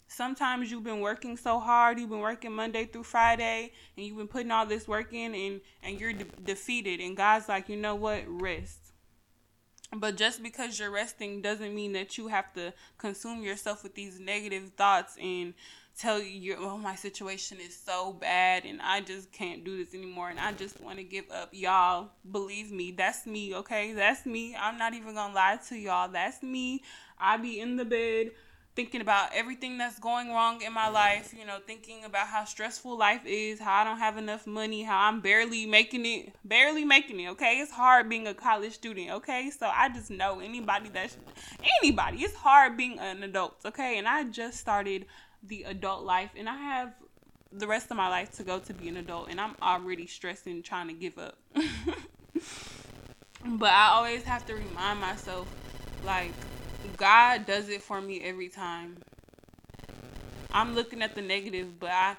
Sometimes 0.07 0.69
you've 0.69 0.83
been 0.83 0.99
working 0.99 1.37
so 1.37 1.59
hard 1.59 1.99
you've 1.99 2.09
been 2.09 2.19
working 2.19 2.51
monday 2.51 2.85
through 2.85 3.03
friday 3.03 3.71
and 3.95 4.05
you've 4.05 4.17
been 4.17 4.27
putting 4.27 4.51
all 4.51 4.65
this 4.65 4.87
work 4.87 5.13
in 5.13 5.33
and 5.33 5.61
and 5.83 5.99
you're 5.99 6.13
de- 6.13 6.25
defeated. 6.43 7.01
And 7.01 7.17
god's 7.17 7.49
like 7.49 7.67
you 7.67 7.77
know 7.77 7.95
what? 7.95 8.23
Rest 8.27 8.80
but 9.97 10.15
just 10.15 10.41
because 10.41 10.79
you're 10.79 10.91
resting 10.91 11.41
doesn't 11.41 11.75
mean 11.75 11.93
that 11.93 12.17
you 12.17 12.27
have 12.27 12.53
to 12.53 12.73
consume 12.97 13.43
yourself 13.43 13.83
with 13.83 13.95
these 13.95 14.19
negative 14.19 14.71
thoughts 14.77 15.17
and 15.21 15.53
tell 15.97 16.21
you, 16.21 16.55
oh, 16.59 16.77
my 16.77 16.95
situation 16.95 17.57
is 17.59 17.77
so 17.77 18.13
bad 18.13 18.65
and 18.65 18.81
I 18.81 19.01
just 19.01 19.31
can't 19.31 19.63
do 19.63 19.83
this 19.83 19.93
anymore 19.93 20.29
and 20.29 20.39
I 20.39 20.53
just 20.53 20.79
want 20.81 20.97
to 20.97 21.03
give 21.03 21.25
up. 21.29 21.49
Y'all, 21.51 22.09
believe 22.31 22.71
me, 22.71 22.91
that's 22.91 23.25
me, 23.25 23.53
okay? 23.55 23.93
That's 23.93 24.25
me. 24.25 24.55
I'm 24.55 24.77
not 24.77 24.93
even 24.93 25.13
going 25.13 25.29
to 25.29 25.35
lie 25.35 25.59
to 25.69 25.75
y'all. 25.77 26.09
That's 26.09 26.41
me. 26.41 26.83
I 27.19 27.37
be 27.37 27.59
in 27.59 27.75
the 27.75 27.85
bed 27.85 28.31
thinking 28.75 29.01
about 29.01 29.29
everything 29.33 29.77
that's 29.77 29.99
going 29.99 30.29
wrong 30.29 30.61
in 30.61 30.71
my 30.71 30.87
life, 30.87 31.33
you 31.37 31.45
know, 31.45 31.57
thinking 31.65 32.05
about 32.05 32.27
how 32.27 32.45
stressful 32.45 32.97
life 32.97 33.25
is, 33.25 33.59
how 33.59 33.81
I 33.81 33.83
don't 33.83 33.97
have 33.97 34.17
enough 34.17 34.47
money, 34.47 34.83
how 34.83 35.07
I'm 35.07 35.19
barely 35.19 35.65
making 35.65 36.05
it, 36.05 36.33
barely 36.45 36.85
making 36.85 37.19
it, 37.19 37.29
okay? 37.31 37.59
It's 37.59 37.71
hard 37.71 38.07
being 38.07 38.27
a 38.27 38.33
college 38.33 38.73
student, 38.73 39.11
okay? 39.11 39.49
So 39.49 39.67
I 39.67 39.89
just 39.89 40.09
know 40.09 40.39
anybody 40.39 40.89
that's 40.89 41.17
anybody, 41.81 42.19
it's 42.19 42.35
hard 42.35 42.77
being 42.77 42.97
an 42.99 43.23
adult, 43.23 43.57
okay? 43.65 43.97
And 43.97 44.07
I 44.07 44.23
just 44.25 44.59
started 44.59 45.05
the 45.43 45.63
adult 45.63 46.03
life 46.03 46.29
and 46.37 46.47
I 46.47 46.55
have 46.55 46.93
the 47.51 47.67
rest 47.67 47.91
of 47.91 47.97
my 47.97 48.07
life 48.07 48.31
to 48.37 48.43
go 48.43 48.59
to 48.59 48.73
be 48.73 48.87
an 48.87 48.95
adult 48.97 49.29
and 49.29 49.41
I'm 49.41 49.55
already 49.61 50.07
stressing 50.07 50.63
trying 50.63 50.87
to 50.87 50.93
give 50.93 51.17
up. 51.17 51.37
but 53.45 53.69
I 53.69 53.89
always 53.89 54.23
have 54.23 54.45
to 54.47 54.53
remind 54.53 55.01
myself 55.01 55.47
like 56.05 56.31
God 56.97 57.45
does 57.45 57.69
it 57.69 57.81
for 57.81 58.01
me 58.01 58.21
every 58.21 58.49
time. 58.49 58.97
I'm 60.51 60.75
looking 60.75 61.01
at 61.01 61.15
the 61.15 61.21
negative, 61.21 61.79
but 61.79 61.91
I 61.91 62.17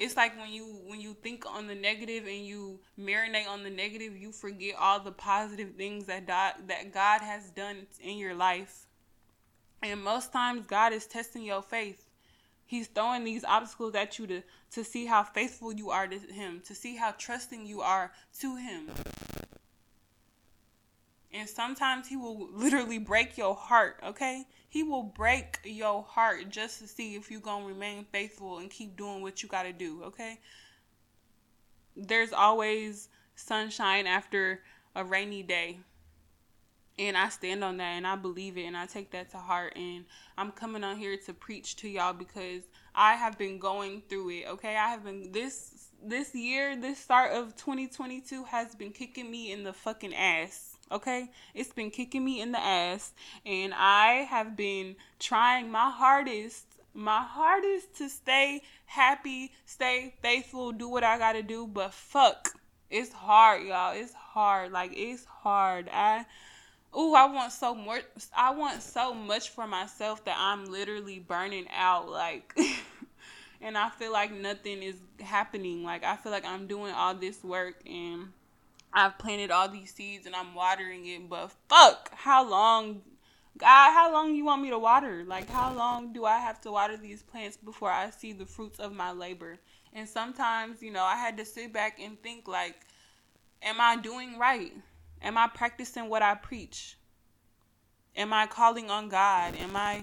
it's 0.00 0.16
like 0.16 0.36
when 0.40 0.50
you 0.50 0.64
when 0.86 1.00
you 1.00 1.12
think 1.12 1.44
on 1.46 1.66
the 1.66 1.74
negative 1.74 2.26
and 2.26 2.46
you 2.46 2.80
marinate 2.98 3.46
on 3.46 3.62
the 3.62 3.70
negative, 3.70 4.16
you 4.16 4.32
forget 4.32 4.74
all 4.78 4.98
the 4.98 5.12
positive 5.12 5.74
things 5.76 6.06
that 6.06 6.26
God, 6.26 6.54
that 6.68 6.92
God 6.92 7.20
has 7.20 7.50
done 7.50 7.86
in 8.02 8.16
your 8.16 8.34
life. 8.34 8.86
And 9.82 10.02
most 10.02 10.32
times 10.32 10.66
God 10.66 10.94
is 10.94 11.06
testing 11.06 11.42
your 11.42 11.62
faith. 11.62 12.08
He's 12.64 12.86
throwing 12.86 13.24
these 13.24 13.44
obstacles 13.44 13.94
at 13.94 14.18
you 14.18 14.26
to, 14.28 14.42
to 14.72 14.84
see 14.84 15.04
how 15.04 15.22
faithful 15.22 15.72
you 15.72 15.90
are 15.90 16.06
to 16.06 16.18
Him, 16.18 16.62
to 16.66 16.74
see 16.74 16.96
how 16.96 17.10
trusting 17.12 17.66
you 17.66 17.82
are 17.82 18.12
to 18.40 18.56
Him. 18.56 18.90
And 21.32 21.48
sometimes 21.48 22.08
He 22.08 22.16
will 22.16 22.48
literally 22.52 22.98
break 22.98 23.38
your 23.38 23.54
heart, 23.54 24.00
okay? 24.04 24.46
He 24.68 24.82
will 24.82 25.02
break 25.02 25.58
your 25.64 26.02
heart 26.02 26.48
just 26.48 26.80
to 26.80 26.88
see 26.88 27.14
if 27.14 27.30
you're 27.30 27.40
going 27.40 27.62
to 27.62 27.68
remain 27.68 28.04
faithful 28.12 28.58
and 28.58 28.70
keep 28.70 28.96
doing 28.96 29.22
what 29.22 29.42
you 29.42 29.48
got 29.48 29.64
to 29.64 29.72
do, 29.72 30.02
okay? 30.04 30.40
There's 31.96 32.32
always 32.32 33.08
sunshine 33.34 34.06
after 34.06 34.60
a 34.94 35.04
rainy 35.04 35.42
day 35.42 35.78
and 37.00 37.16
I 37.16 37.30
stand 37.30 37.64
on 37.64 37.78
that 37.78 37.96
and 37.96 38.06
I 38.06 38.14
believe 38.14 38.58
it 38.58 38.64
and 38.64 38.76
I 38.76 38.84
take 38.84 39.10
that 39.12 39.30
to 39.30 39.38
heart 39.38 39.72
and 39.74 40.04
I'm 40.36 40.52
coming 40.52 40.84
on 40.84 40.98
here 40.98 41.16
to 41.26 41.32
preach 41.32 41.76
to 41.76 41.88
y'all 41.88 42.12
because 42.12 42.62
I 42.94 43.14
have 43.14 43.38
been 43.38 43.58
going 43.58 44.02
through 44.08 44.30
it. 44.30 44.48
Okay, 44.48 44.76
I 44.76 44.90
have 44.90 45.04
been 45.04 45.32
this 45.32 45.86
this 46.02 46.34
year, 46.34 46.76
this 46.76 46.98
start 46.98 47.32
of 47.32 47.56
2022 47.56 48.44
has 48.44 48.74
been 48.74 48.90
kicking 48.90 49.30
me 49.30 49.50
in 49.50 49.64
the 49.64 49.72
fucking 49.72 50.14
ass. 50.14 50.69
Okay, 50.92 51.30
it's 51.54 51.72
been 51.72 51.90
kicking 51.90 52.24
me 52.24 52.40
in 52.40 52.52
the 52.52 52.58
ass 52.58 53.12
and 53.46 53.72
I 53.74 54.26
have 54.28 54.56
been 54.56 54.96
trying 55.18 55.70
my 55.70 55.90
hardest 55.90 56.66
my 56.92 57.22
hardest 57.22 57.96
to 57.98 58.08
stay 58.08 58.62
happy, 58.86 59.52
stay 59.64 60.14
faithful, 60.20 60.72
do 60.72 60.88
what 60.88 61.04
I 61.04 61.18
got 61.18 61.32
to 61.34 61.42
do, 61.42 61.68
but 61.68 61.94
fuck, 61.94 62.50
it's 62.90 63.12
hard, 63.12 63.62
y'all. 63.62 63.94
It's 63.94 64.12
hard. 64.12 64.72
Like 64.72 64.92
it's 64.94 65.24
hard. 65.24 65.88
I 65.92 66.26
Ooh, 66.96 67.14
I 67.14 67.26
want 67.26 67.52
so 67.52 67.74
more. 67.74 68.00
I 68.36 68.50
want 68.50 68.82
so 68.82 69.14
much 69.14 69.50
for 69.50 69.66
myself 69.66 70.24
that 70.24 70.36
I'm 70.36 70.64
literally 70.64 71.20
burning 71.20 71.66
out. 71.72 72.08
Like, 72.08 72.58
and 73.60 73.78
I 73.78 73.90
feel 73.90 74.12
like 74.12 74.32
nothing 74.32 74.82
is 74.82 74.96
happening. 75.20 75.84
Like, 75.84 76.02
I 76.02 76.16
feel 76.16 76.32
like 76.32 76.44
I'm 76.44 76.66
doing 76.66 76.92
all 76.92 77.14
this 77.14 77.44
work 77.44 77.76
and 77.86 78.32
I've 78.92 79.18
planted 79.18 79.50
all 79.50 79.68
these 79.68 79.94
seeds 79.94 80.26
and 80.26 80.34
I'm 80.34 80.54
watering 80.54 81.06
it. 81.06 81.28
But 81.28 81.52
fuck, 81.68 82.10
how 82.14 82.48
long, 82.48 83.02
God, 83.56 83.92
how 83.92 84.12
long 84.12 84.34
you 84.34 84.44
want 84.44 84.62
me 84.62 84.70
to 84.70 84.78
water? 84.78 85.24
Like, 85.26 85.48
how 85.48 85.72
long 85.72 86.12
do 86.12 86.24
I 86.24 86.38
have 86.38 86.60
to 86.62 86.72
water 86.72 86.96
these 86.96 87.22
plants 87.22 87.56
before 87.56 87.90
I 87.90 88.10
see 88.10 88.32
the 88.32 88.46
fruits 88.46 88.78
of 88.78 88.92
my 88.92 89.12
labor? 89.12 89.58
And 89.92 90.08
sometimes, 90.08 90.82
you 90.82 90.92
know, 90.92 91.04
I 91.04 91.16
had 91.16 91.36
to 91.38 91.44
sit 91.44 91.72
back 91.72 91.98
and 92.00 92.20
think, 92.22 92.48
like, 92.48 92.76
am 93.62 93.80
I 93.80 93.96
doing 93.96 94.38
right? 94.38 94.72
Am 95.22 95.36
I 95.36 95.48
practicing 95.48 96.08
what 96.08 96.22
I 96.22 96.34
preach? 96.34 96.96
Am 98.16 98.32
I 98.32 98.46
calling 98.46 98.90
on 98.90 99.08
God? 99.08 99.54
Am 99.56 99.76
I 99.76 100.02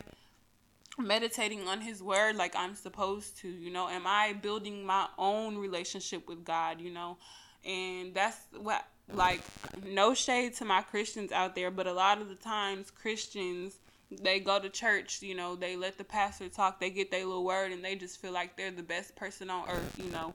meditating 0.98 1.67
on 1.67 1.82
His 1.82 2.01
Word 2.01 2.36
like 2.36 2.56
I'm 2.56 2.75
supposed 2.75 3.38
to? 3.39 3.50
You 3.50 3.72
know, 3.72 3.89
am 3.89 4.06
I 4.06 4.34
building 4.34 4.86
my 4.86 5.08
own 5.17 5.58
relationship 5.58 6.27
with 6.27 6.44
God? 6.44 6.79
You 6.79 6.91
know, 6.91 7.17
and 7.65 8.13
that's 8.13 8.37
what, 8.59 8.85
like, 9.11 9.41
no 9.85 10.13
shade 10.13 10.55
to 10.55 10.65
my 10.65 10.81
Christians 10.81 11.31
out 11.31 11.55
there, 11.55 11.71
but 11.71 11.87
a 11.87 11.93
lot 11.93 12.21
of 12.21 12.29
the 12.29 12.35
times 12.35 12.91
Christians 12.91 13.79
they 14.09 14.39
go 14.39 14.59
to 14.59 14.69
church, 14.69 15.21
you 15.21 15.35
know, 15.35 15.55
they 15.55 15.75
let 15.75 15.97
the 15.97 16.03
pastor 16.03 16.47
talk, 16.49 16.79
they 16.79 16.89
get 16.89 17.11
their 17.11 17.25
little 17.25 17.43
word, 17.43 17.71
and 17.71 17.83
they 17.83 17.95
just 17.95 18.21
feel 18.21 18.31
like 18.31 18.55
they're 18.55 18.71
the 18.71 18.83
best 18.83 19.15
person 19.15 19.49
on 19.49 19.69
earth, 19.69 20.01
you 20.03 20.09
know. 20.11 20.33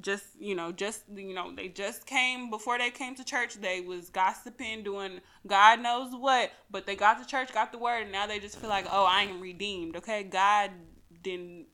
Just 0.00 0.24
you 0.38 0.54
know 0.54 0.70
just 0.70 1.02
you 1.12 1.34
know 1.34 1.52
they 1.52 1.66
just 1.66 2.06
came 2.06 2.48
before 2.48 2.78
they 2.78 2.90
came 2.90 3.16
to 3.16 3.24
church 3.24 3.54
they 3.56 3.80
was 3.80 4.08
gossiping 4.08 4.84
doing 4.84 5.20
god 5.48 5.80
knows 5.80 6.14
what 6.14 6.52
but 6.70 6.86
they 6.86 6.94
got 6.94 7.20
to 7.20 7.26
church 7.26 7.52
got 7.52 7.72
the 7.72 7.78
word 7.78 8.02
and 8.02 8.12
now 8.12 8.24
they 8.24 8.38
just 8.38 8.56
feel 8.60 8.70
like 8.70 8.86
oh 8.92 9.04
i 9.04 9.22
am 9.22 9.40
redeemed 9.40 9.96
okay? 9.96 10.22
God 10.22 10.70
didn't 11.24 11.66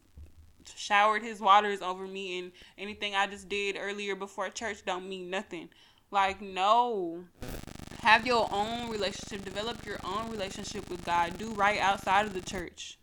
showered 0.74 1.22
his 1.22 1.40
waters 1.40 1.82
over 1.82 2.06
me 2.06 2.38
and 2.38 2.52
anything 2.78 3.14
i 3.14 3.26
just 3.26 3.48
did 3.48 3.76
earlier 3.78 4.14
before 4.14 4.48
church 4.48 4.84
don't 4.84 5.08
mean 5.08 5.30
nothing 5.30 5.68
like 6.10 6.40
no 6.40 7.24
have 8.00 8.26
your 8.26 8.48
own 8.52 8.90
relationship 8.90 9.44
develop 9.44 9.84
your 9.84 9.98
own 10.04 10.30
relationship 10.30 10.88
with 10.88 11.04
god 11.04 11.36
do 11.38 11.50
right 11.52 11.78
outside 11.80 12.26
of 12.26 12.34
the 12.34 12.40
church 12.40 12.98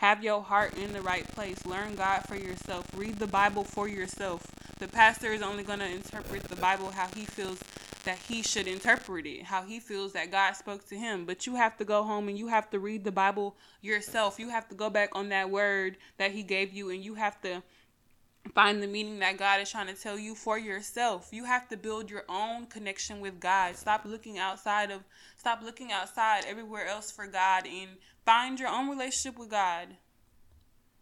have 0.00 0.24
your 0.24 0.40
heart 0.40 0.78
in 0.78 0.94
the 0.94 1.02
right 1.02 1.28
place. 1.28 1.66
Learn 1.66 1.94
God 1.94 2.22
for 2.26 2.34
yourself. 2.34 2.86
Read 2.96 3.18
the 3.18 3.26
Bible 3.26 3.64
for 3.64 3.86
yourself. 3.86 4.46
The 4.78 4.88
pastor 4.88 5.30
is 5.30 5.42
only 5.42 5.62
going 5.62 5.80
to 5.80 5.94
interpret 5.94 6.44
the 6.44 6.56
Bible 6.56 6.90
how 6.90 7.08
he 7.14 7.26
feels 7.26 7.58
that 8.04 8.18
he 8.28 8.42
should 8.42 8.66
interpret 8.66 9.26
it, 9.26 9.44
how 9.44 9.62
he 9.62 9.80
feels 9.80 10.12
that 10.12 10.30
God 10.30 10.52
spoke 10.52 10.86
to 10.88 10.96
him. 10.96 11.24
But 11.24 11.46
you 11.46 11.56
have 11.56 11.76
to 11.78 11.84
go 11.84 12.02
home 12.02 12.28
and 12.28 12.38
you 12.38 12.48
have 12.48 12.70
to 12.70 12.78
read 12.78 13.04
the 13.04 13.12
Bible 13.12 13.56
yourself. 13.80 14.38
You 14.38 14.48
have 14.50 14.68
to 14.68 14.74
go 14.74 14.90
back 14.90 15.10
on 15.14 15.28
that 15.30 15.50
word 15.50 15.96
that 16.18 16.32
he 16.32 16.42
gave 16.42 16.72
you 16.72 16.90
and 16.90 17.04
you 17.04 17.14
have 17.14 17.40
to 17.42 17.62
find 18.54 18.82
the 18.82 18.86
meaning 18.86 19.18
that 19.18 19.36
God 19.36 19.60
is 19.60 19.70
trying 19.70 19.94
to 19.94 20.00
tell 20.00 20.18
you 20.18 20.34
for 20.34 20.58
yourself. 20.58 21.28
You 21.30 21.44
have 21.44 21.68
to 21.68 21.76
build 21.76 22.10
your 22.10 22.24
own 22.28 22.66
connection 22.66 23.20
with 23.20 23.38
God. 23.38 23.76
Stop 23.76 24.04
looking 24.04 24.38
outside 24.38 24.90
of 24.90 25.02
stop 25.36 25.62
looking 25.62 25.92
outside 25.92 26.44
everywhere 26.46 26.86
else 26.86 27.10
for 27.10 27.26
God 27.26 27.66
and 27.66 27.90
find 28.24 28.58
your 28.58 28.68
own 28.68 28.88
relationship 28.88 29.38
with 29.38 29.50
God. 29.50 29.88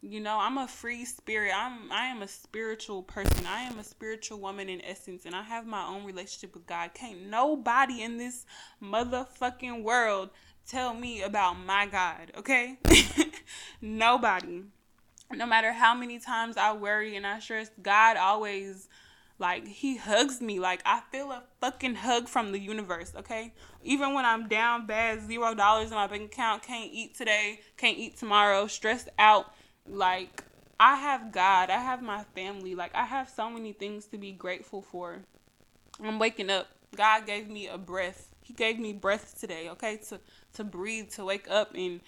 You 0.01 0.21
know, 0.21 0.39
I'm 0.41 0.59
a 0.59 0.69
free 0.69 1.05
spirit. 1.05 1.53
I'm 1.57 1.91
I 1.91 2.07
am 2.07 2.23
a 2.23 2.29
spiritual 2.29 3.03
person. 3.03 3.47
I 3.47 3.63
am 3.63 3.81
a 3.81 3.85
spiritual 3.85 4.39
woman 4.39 4.69
in 4.69 4.81
essence 4.85 5.27
and 5.27 5.35
I 5.35 5.43
have 5.43 5.67
my 5.67 5.85
own 5.87 6.05
relationship 6.05 6.55
with 6.55 6.67
God. 6.67 6.95
Can't 6.95 7.27
nobody 7.27 8.03
in 8.03 8.17
this 8.17 8.47
motherfucking 8.81 9.83
world 9.83 10.31
tell 10.69 10.95
me 10.95 11.23
about 11.23 11.55
my 11.55 11.87
God, 11.87 12.31
okay? 12.37 12.79
nobody. 13.81 14.63
No 15.35 15.47
matter 15.47 15.73
how 15.73 15.95
many 15.95 16.21
times 16.21 16.57
I 16.57 16.73
worry 16.75 17.17
and 17.17 17.27
I 17.27 17.41
stress, 17.41 17.71
God 17.83 18.17
always 18.17 18.89
like 19.41 19.67
he 19.67 19.97
hugs 19.97 20.41
me. 20.41 20.61
Like 20.61 20.81
I 20.87 21.01
feel 21.11 21.33
a 21.33 21.43
fucking 21.61 21.97
hug 21.97 22.29
from 22.29 22.53
the 22.53 22.59
universe, 22.61 23.13
okay? 23.17 23.53
Even 23.83 24.15
when 24.15 24.25
I'm 24.25 24.47
down 24.47 24.87
bad, 24.87 25.27
zero 25.27 25.55
dollars 25.55 25.91
in 25.91 25.97
my 25.97 26.07
bank 26.07 26.33
account, 26.33 26.63
can't 26.63 26.91
eat 26.93 27.17
today, 27.17 27.61
can't 27.77 27.99
eat 27.99 28.17
tomorrow, 28.17 28.69
stressed 28.69 29.09
out, 29.19 29.53
like 29.91 30.45
I 30.81 30.97
have 30.97 31.33
God, 31.33 31.71
I 31.71 31.79
have 31.79 32.03
my 32.03 32.25
family, 32.35 32.75
like 32.75 32.95
I 32.95 33.05
have 33.05 33.29
so 33.29 33.51
many 33.51 33.73
things 33.73 34.07
to 34.07 34.19
be 34.19 34.33
grateful 34.33 34.83
for. 34.83 35.21
I'm 36.03 36.19
waking 36.19 36.51
up. 36.51 36.69
God 36.97 37.27
gave 37.27 37.49
me 37.49 37.67
a 37.67 37.79
breath. 37.79 38.29
He 38.43 38.55
gave 38.55 38.79
me 38.79 38.93
breath 38.93 39.39
today, 39.41 39.69
okay? 39.71 39.99
To 40.09 40.21
to 40.55 40.65
breathe, 40.65 41.11
to 41.11 41.25
wake 41.25 41.51
up 41.51 41.75
and 41.75 42.01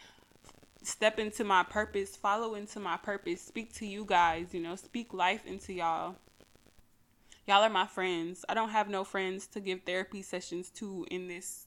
step 0.82 1.18
into 1.18 1.44
my 1.44 1.62
purpose, 1.62 2.16
follow 2.16 2.54
into 2.54 2.80
my 2.80 2.96
purpose, 2.96 3.42
speak 3.42 3.74
to 3.74 3.86
you 3.86 4.04
guys, 4.04 4.54
you 4.54 4.60
know, 4.60 4.76
speak 4.76 5.12
life 5.12 5.44
into 5.46 5.72
y'all. 5.72 6.16
Y'all 7.46 7.62
are 7.62 7.70
my 7.70 7.86
friends. 7.86 8.44
I 8.48 8.54
don't 8.54 8.70
have 8.70 8.88
no 8.88 9.04
friends 9.04 9.46
to 9.48 9.60
give 9.60 9.82
therapy 9.82 10.22
sessions 10.22 10.70
to 10.76 11.06
in 11.10 11.28
this 11.28 11.66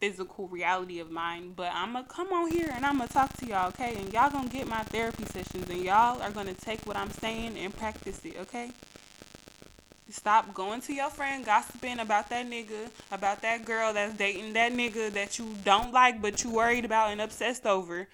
physical 0.00 0.48
reality 0.48 0.98
of 1.00 1.10
mine. 1.10 1.52
But 1.54 1.72
I'm 1.74 1.92
going 1.92 2.04
to 2.04 2.10
come 2.10 2.32
on 2.32 2.50
here 2.50 2.70
and 2.72 2.84
I'm 2.84 2.98
going 2.98 3.08
to 3.08 3.14
talk 3.14 3.36
to 3.38 3.46
y'all, 3.46 3.68
okay? 3.68 3.96
And 3.96 4.12
y'all 4.12 4.30
going 4.30 4.48
to 4.48 4.54
get 4.54 4.66
my 4.66 4.82
therapy 4.84 5.24
sessions 5.24 5.68
and 5.70 5.82
y'all 5.82 6.20
are 6.22 6.30
going 6.30 6.46
to 6.46 6.54
take 6.54 6.86
what 6.86 6.96
I'm 6.96 7.10
saying 7.10 7.58
and 7.58 7.76
practice 7.76 8.20
it, 8.24 8.36
okay? 8.40 8.70
Stop 10.08 10.54
going 10.54 10.80
to 10.82 10.92
your 10.92 11.10
friend 11.10 11.44
gossiping 11.44 11.98
about 11.98 12.28
that 12.30 12.48
nigga, 12.48 12.90
about 13.10 13.42
that 13.42 13.64
girl 13.64 13.92
that's 13.92 14.14
dating 14.14 14.52
that 14.52 14.72
nigga 14.72 15.10
that 15.12 15.38
you 15.38 15.52
don't 15.64 15.92
like 15.92 16.22
but 16.22 16.44
you 16.44 16.50
worried 16.50 16.84
about 16.84 17.10
and 17.10 17.20
obsessed 17.20 17.66
over. 17.66 18.06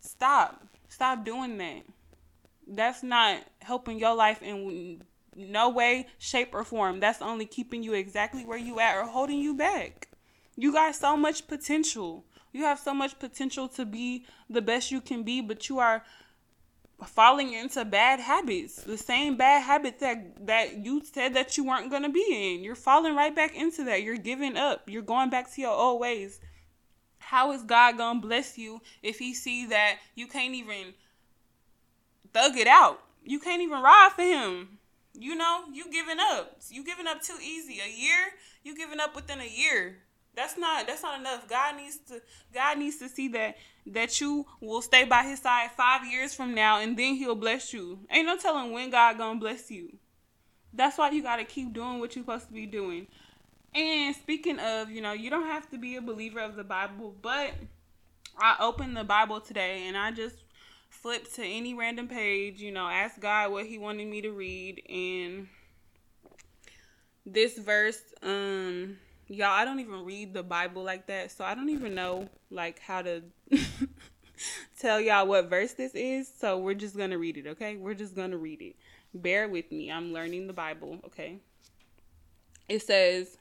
Stop. 0.00 0.66
Stop 0.88 1.24
doing 1.24 1.58
that. 1.58 1.82
That's 2.66 3.02
not 3.02 3.42
helping 3.60 3.98
your 3.98 4.14
life 4.14 4.42
in 4.42 5.02
no 5.36 5.68
way, 5.68 6.06
shape, 6.18 6.54
or 6.54 6.64
form. 6.64 7.00
That's 7.00 7.20
only 7.20 7.44
keeping 7.44 7.82
you 7.82 7.92
exactly 7.92 8.44
where 8.44 8.58
you 8.58 8.80
at 8.80 8.96
or 8.96 9.04
holding 9.04 9.38
you 9.38 9.54
back. 9.54 10.08
You 10.56 10.72
got 10.72 10.94
so 10.94 11.16
much 11.16 11.46
potential. 11.46 12.24
You 12.52 12.64
have 12.64 12.78
so 12.78 12.94
much 12.94 13.18
potential 13.18 13.68
to 13.68 13.84
be 13.84 14.24
the 14.48 14.62
best 14.62 14.90
you 14.90 15.00
can 15.00 15.22
be, 15.22 15.42
but 15.42 15.68
you 15.68 15.78
are 15.78 16.02
falling 17.04 17.52
into 17.52 17.84
bad 17.84 18.20
habits. 18.20 18.76
The 18.76 18.96
same 18.96 19.36
bad 19.36 19.62
habits 19.62 20.00
that 20.00 20.46
that 20.46 20.84
you 20.84 21.02
said 21.04 21.34
that 21.34 21.56
you 21.58 21.64
weren't 21.64 21.90
going 21.90 22.04
to 22.04 22.08
be 22.08 22.24
in. 22.30 22.64
You're 22.64 22.74
falling 22.74 23.14
right 23.14 23.34
back 23.34 23.54
into 23.54 23.84
that. 23.84 24.02
You're 24.02 24.16
giving 24.16 24.56
up. 24.56 24.88
You're 24.88 25.02
going 25.02 25.28
back 25.28 25.52
to 25.52 25.60
your 25.60 25.72
old 25.72 26.00
ways. 26.00 26.40
How 27.18 27.52
is 27.52 27.62
God 27.62 27.98
going 27.98 28.20
to 28.20 28.26
bless 28.26 28.56
you 28.56 28.80
if 29.02 29.18
he 29.18 29.34
see 29.34 29.66
that 29.66 29.98
you 30.14 30.26
can't 30.26 30.54
even 30.54 30.94
thug 32.32 32.56
it 32.56 32.66
out? 32.66 33.02
You 33.24 33.40
can't 33.40 33.62
even 33.62 33.82
ride 33.82 34.12
for 34.14 34.22
him. 34.22 34.78
You 35.12 35.34
know, 35.34 35.64
you 35.72 35.90
giving 35.90 36.18
up. 36.20 36.58
You 36.70 36.84
giving 36.84 37.06
up 37.06 37.22
too 37.22 37.36
easy. 37.42 37.80
A 37.80 37.90
year, 37.90 38.32
you 38.62 38.76
giving 38.76 39.00
up 39.00 39.14
within 39.14 39.40
a 39.40 39.44
year. 39.44 39.98
That's 40.36 40.58
not 40.58 40.86
that's 40.86 41.02
not 41.02 41.18
enough. 41.18 41.48
God 41.48 41.76
needs 41.76 41.96
to 42.08 42.20
God 42.52 42.78
needs 42.78 42.98
to 42.98 43.08
see 43.08 43.28
that 43.28 43.56
that 43.86 44.20
you 44.20 44.44
will 44.60 44.82
stay 44.82 45.04
by 45.04 45.22
his 45.22 45.40
side 45.40 45.70
5 45.76 46.06
years 46.06 46.34
from 46.34 46.54
now 46.54 46.80
and 46.80 46.96
then 46.96 47.14
he'll 47.14 47.34
bless 47.34 47.72
you. 47.72 48.00
Ain't 48.10 48.26
no 48.26 48.36
telling 48.36 48.72
when 48.72 48.90
God 48.90 49.16
going 49.16 49.38
to 49.38 49.40
bless 49.40 49.70
you. 49.70 49.96
That's 50.74 50.98
why 50.98 51.10
you 51.10 51.22
got 51.22 51.36
to 51.36 51.44
keep 51.44 51.72
doing 51.72 52.00
what 52.00 52.14
you're 52.14 52.24
supposed 52.24 52.48
to 52.48 52.52
be 52.52 52.66
doing. 52.66 53.06
And 53.74 54.14
speaking 54.14 54.58
of, 54.58 54.90
you 54.90 55.00
know, 55.00 55.12
you 55.12 55.30
don't 55.30 55.46
have 55.46 55.70
to 55.70 55.78
be 55.78 55.96
a 55.96 56.02
believer 56.02 56.40
of 56.40 56.56
the 56.56 56.64
Bible, 56.64 57.14
but 57.22 57.52
I 58.38 58.56
opened 58.60 58.96
the 58.96 59.04
Bible 59.04 59.40
today 59.40 59.86
and 59.86 59.96
I 59.96 60.10
just 60.10 60.36
flipped 60.90 61.34
to 61.36 61.44
any 61.44 61.72
random 61.72 62.08
page, 62.08 62.60
you 62.60 62.72
know, 62.72 62.86
ask 62.86 63.20
God 63.20 63.52
what 63.52 63.66
he 63.66 63.78
wanted 63.78 64.06
me 64.08 64.20
to 64.22 64.32
read 64.32 64.82
and 64.88 65.48
this 67.24 67.58
verse 67.58 68.00
um 68.22 68.96
y'all 69.28 69.48
I 69.48 69.64
don't 69.64 69.80
even 69.80 70.04
read 70.04 70.34
the 70.34 70.42
Bible 70.42 70.82
like 70.82 71.06
that, 71.06 71.30
so 71.30 71.44
I 71.44 71.54
don't 71.54 71.70
even 71.70 71.94
know 71.94 72.28
like 72.50 72.80
how 72.80 73.02
to 73.02 73.22
tell 74.78 75.00
y'all 75.00 75.26
what 75.26 75.48
verse 75.48 75.72
this 75.72 75.94
is, 75.94 76.30
so 76.38 76.58
we're 76.58 76.74
just 76.74 76.96
to 76.96 77.16
read 77.16 77.36
it, 77.36 77.46
okay? 77.48 77.76
We're 77.76 77.94
just 77.94 78.14
to 78.16 78.36
read 78.36 78.62
it. 78.62 78.76
Bear 79.14 79.48
with 79.48 79.70
me. 79.72 79.90
I'm 79.90 80.12
learning 80.12 80.46
the 80.46 80.52
Bible, 80.52 80.98
okay? 81.06 81.38
It 82.68 82.82
says 82.82 83.38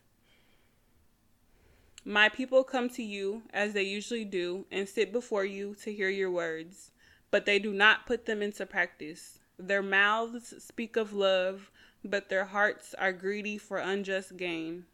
my 2.04 2.30
people 2.30 2.64
come 2.64 2.90
to 2.90 3.04
you 3.04 3.42
as 3.52 3.74
they 3.74 3.84
usually 3.84 4.26
do 4.26 4.66
and 4.72 4.88
sit 4.88 5.12
before 5.12 5.44
you 5.44 5.76
to 5.84 5.92
hear 5.92 6.10
your 6.10 6.30
words 6.30 6.92
but 7.36 7.46
they 7.46 7.60
do 7.60 7.74
not 7.74 8.06
put 8.06 8.26
them 8.26 8.42
into 8.42 8.66
practice. 8.66 9.40
Their 9.60 9.82
mouths 9.82 10.54
speak 10.64 10.96
of 10.96 11.12
love, 11.12 11.70
but 12.02 12.30
their 12.30 12.46
hearts 12.46 12.94
are 12.98 13.12
greedy 13.12 13.58
for 13.58 13.78
unjust 13.78 14.38
gain. 14.38 14.86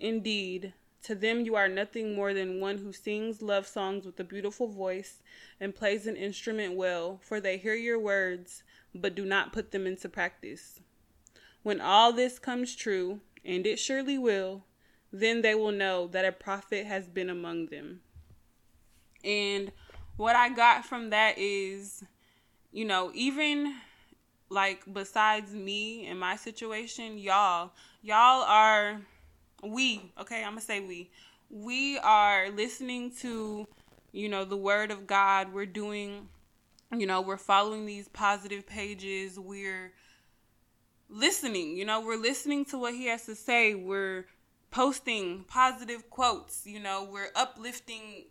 Indeed, 0.00 0.74
to 1.02 1.14
them 1.14 1.40
you 1.40 1.54
are 1.54 1.68
nothing 1.68 2.14
more 2.14 2.34
than 2.34 2.60
one 2.60 2.78
who 2.78 2.92
sings 2.92 3.42
love 3.42 3.66
songs 3.66 4.04
with 4.04 4.18
a 4.20 4.24
beautiful 4.24 4.68
voice 4.68 5.22
and 5.60 5.74
plays 5.74 6.06
an 6.06 6.16
instrument 6.16 6.74
well, 6.74 7.20
for 7.22 7.40
they 7.40 7.56
hear 7.56 7.74
your 7.74 7.98
words, 7.98 8.62
but 8.94 9.14
do 9.14 9.24
not 9.24 9.52
put 9.52 9.70
them 9.70 9.86
into 9.86 10.08
practice. 10.08 10.80
When 11.62 11.80
all 11.80 12.12
this 12.12 12.38
comes 12.38 12.74
true, 12.74 13.20
and 13.44 13.66
it 13.66 13.78
surely 13.78 14.18
will, 14.18 14.64
then 15.12 15.42
they 15.42 15.54
will 15.54 15.72
know 15.72 16.06
that 16.08 16.24
a 16.24 16.32
prophet 16.32 16.86
has 16.86 17.08
been 17.08 17.30
among 17.30 17.66
them. 17.66 18.00
And 19.24 19.72
what 20.16 20.36
I 20.36 20.50
got 20.50 20.84
from 20.84 21.10
that 21.10 21.38
is, 21.38 22.04
you 22.72 22.84
know, 22.84 23.10
even 23.14 23.74
like 24.50 24.82
besides 24.92 25.54
me 25.54 26.06
and 26.06 26.18
my 26.18 26.36
situation, 26.36 27.18
y'all, 27.18 27.72
y'all 28.02 28.42
are 28.42 29.00
we, 29.62 30.12
okay, 30.20 30.42
I'm 30.42 30.52
gonna 30.52 30.60
say 30.60 30.80
we. 30.80 31.10
We 31.50 31.98
are 31.98 32.50
listening 32.50 33.12
to, 33.20 33.66
you 34.12 34.28
know, 34.28 34.44
the 34.44 34.56
word 34.56 34.90
of 34.90 35.06
God. 35.06 35.52
We're 35.52 35.66
doing, 35.66 36.28
you 36.94 37.06
know, 37.06 37.20
we're 37.20 37.38
following 37.38 37.86
these 37.86 38.08
positive 38.08 38.66
pages. 38.66 39.38
We're 39.38 39.92
listening, 41.08 41.76
you 41.76 41.84
know, 41.84 42.00
we're 42.00 42.20
listening 42.20 42.64
to 42.66 42.78
what 42.78 42.94
he 42.94 43.06
has 43.06 43.24
to 43.26 43.34
say. 43.34 43.74
We're 43.74 44.26
posting 44.70 45.44
positive 45.48 46.10
quotes, 46.10 46.66
you 46.66 46.80
know, 46.80 47.08
we're 47.10 47.30
uplifting 47.34 48.24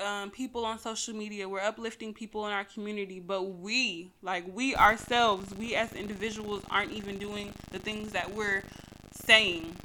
um, 0.00 0.30
people 0.30 0.64
on 0.64 0.78
social 0.78 1.14
media, 1.14 1.48
we're 1.48 1.60
uplifting 1.60 2.12
people 2.12 2.46
in 2.46 2.52
our 2.52 2.64
community, 2.64 3.20
but 3.20 3.42
we, 3.44 4.10
like 4.22 4.44
we 4.52 4.74
ourselves, 4.74 5.54
we 5.54 5.76
as 5.76 5.92
individuals 5.92 6.64
aren't 6.70 6.90
even 6.90 7.16
doing 7.16 7.52
the 7.70 7.78
things 7.78 8.10
that 8.12 8.34
we're 8.34 8.64
saying. 9.12 9.76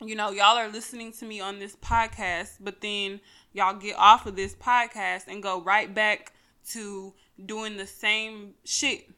You 0.00 0.16
know, 0.16 0.30
y'all 0.30 0.56
are 0.56 0.68
listening 0.68 1.12
to 1.12 1.24
me 1.24 1.40
on 1.40 1.60
this 1.60 1.76
podcast, 1.76 2.56
but 2.60 2.80
then 2.80 3.20
y'all 3.52 3.76
get 3.76 3.96
off 3.96 4.26
of 4.26 4.34
this 4.34 4.54
podcast 4.54 5.28
and 5.28 5.42
go 5.42 5.62
right 5.62 5.92
back 5.94 6.32
to 6.70 7.14
doing 7.46 7.76
the 7.76 7.86
same 7.86 8.54
shit, 8.64 9.08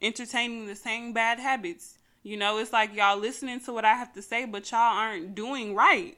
entertaining 0.00 0.66
the 0.66 0.76
same 0.76 1.12
bad 1.12 1.40
habits. 1.40 1.98
You 2.22 2.36
know, 2.36 2.58
it's 2.58 2.72
like 2.72 2.94
y'all 2.94 3.18
listening 3.18 3.58
to 3.60 3.72
what 3.72 3.84
I 3.84 3.94
have 3.94 4.12
to 4.12 4.22
say, 4.22 4.44
but 4.44 4.70
y'all 4.70 4.80
aren't 4.80 5.34
doing 5.34 5.74
right. 5.74 6.14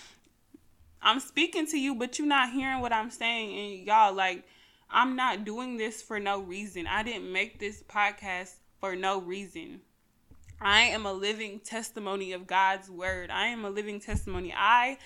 I'm 1.00 1.20
speaking 1.20 1.66
to 1.68 1.78
you, 1.78 1.94
but 1.94 2.18
you're 2.18 2.26
not 2.26 2.50
hearing 2.50 2.80
what 2.80 2.92
I'm 2.92 3.10
saying. 3.10 3.56
And 3.56 3.86
y'all, 3.86 4.12
like, 4.12 4.42
I'm 4.90 5.14
not 5.14 5.44
doing 5.44 5.76
this 5.76 6.02
for 6.02 6.18
no 6.18 6.40
reason. 6.40 6.88
I 6.88 7.04
didn't 7.04 7.32
make 7.32 7.60
this 7.60 7.84
podcast 7.84 8.54
for 8.80 8.96
no 8.96 9.20
reason. 9.20 9.82
I 10.60 10.82
am 10.82 11.04
a 11.04 11.12
living 11.12 11.60
testimony 11.60 12.32
of 12.32 12.46
God's 12.46 12.90
word. 12.90 13.30
I 13.30 13.48
am 13.48 13.64
a 13.64 13.70
living 13.70 14.00
testimony. 14.00 14.54
I 14.56 14.98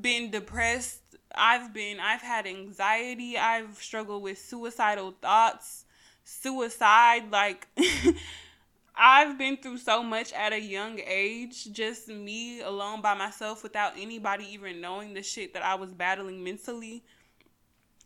been 0.00 0.30
depressed. 0.30 1.02
I've 1.34 1.72
been 1.72 2.00
I've 2.00 2.22
had 2.22 2.46
anxiety. 2.46 3.38
I've 3.38 3.76
struggled 3.82 4.22
with 4.22 4.38
suicidal 4.38 5.14
thoughts, 5.20 5.84
suicide 6.24 7.30
like 7.30 7.68
I've 8.96 9.38
been 9.38 9.56
through 9.56 9.78
so 9.78 10.02
much 10.02 10.32
at 10.32 10.52
a 10.52 10.60
young 10.60 11.00
age, 11.06 11.72
just 11.72 12.08
me 12.08 12.60
alone 12.60 13.00
by 13.00 13.14
myself 13.14 13.62
without 13.62 13.92
anybody 13.96 14.44
even 14.52 14.80
knowing 14.80 15.14
the 15.14 15.22
shit 15.22 15.54
that 15.54 15.64
I 15.64 15.76
was 15.76 15.92
battling 15.92 16.44
mentally. 16.44 17.02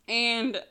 And 0.06 0.62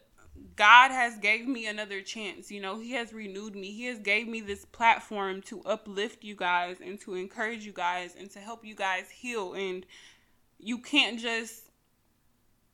God 0.55 0.91
has 0.91 1.17
gave 1.17 1.47
me 1.47 1.67
another 1.67 2.01
chance. 2.01 2.51
You 2.51 2.61
know, 2.61 2.79
he 2.79 2.91
has 2.91 3.13
renewed 3.13 3.55
me. 3.55 3.71
He 3.71 3.85
has 3.85 3.99
gave 3.99 4.27
me 4.27 4.41
this 4.41 4.65
platform 4.65 5.41
to 5.43 5.61
uplift 5.61 6.23
you 6.23 6.35
guys 6.35 6.77
and 6.83 6.99
to 7.01 7.15
encourage 7.15 7.65
you 7.65 7.71
guys 7.71 8.15
and 8.17 8.29
to 8.31 8.39
help 8.39 8.65
you 8.65 8.75
guys 8.75 9.09
heal 9.09 9.53
and 9.53 9.85
you 10.59 10.77
can't 10.77 11.19
just 11.19 11.71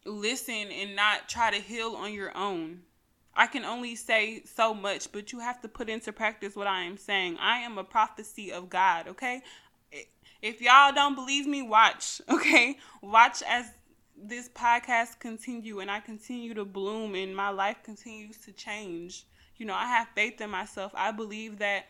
listen 0.05 0.53
and 0.71 0.95
not 0.95 1.29
try 1.29 1.51
to 1.51 1.57
heal 1.57 1.95
on 1.95 2.13
your 2.13 2.35
own. 2.35 2.81
I 3.35 3.47
can 3.47 3.63
only 3.63 3.95
say 3.95 4.43
so 4.43 4.73
much, 4.73 5.11
but 5.11 5.31
you 5.31 5.39
have 5.39 5.61
to 5.61 5.67
put 5.67 5.89
into 5.89 6.11
practice 6.11 6.55
what 6.55 6.67
I 6.67 6.83
am 6.83 6.97
saying. 6.97 7.37
I 7.39 7.59
am 7.59 7.77
a 7.77 7.83
prophecy 7.83 8.51
of 8.51 8.69
God, 8.69 9.07
okay? 9.07 9.41
If 10.41 10.61
y'all 10.61 10.93
don't 10.93 11.15
believe 11.15 11.47
me, 11.47 11.61
watch, 11.61 12.21
okay? 12.29 12.77
Watch 13.01 13.41
as 13.47 13.71
this 14.23 14.49
podcast 14.49 15.19
continue 15.19 15.79
and 15.79 15.89
I 15.89 15.99
continue 15.99 16.53
to 16.53 16.65
bloom 16.65 17.15
and 17.15 17.35
my 17.35 17.49
life 17.49 17.77
continues 17.83 18.37
to 18.39 18.51
change. 18.51 19.25
You 19.57 19.65
know, 19.65 19.75
I 19.75 19.85
have 19.85 20.07
faith 20.15 20.41
in 20.41 20.49
myself. 20.49 20.91
I 20.95 21.11
believe 21.11 21.59
that 21.59 21.85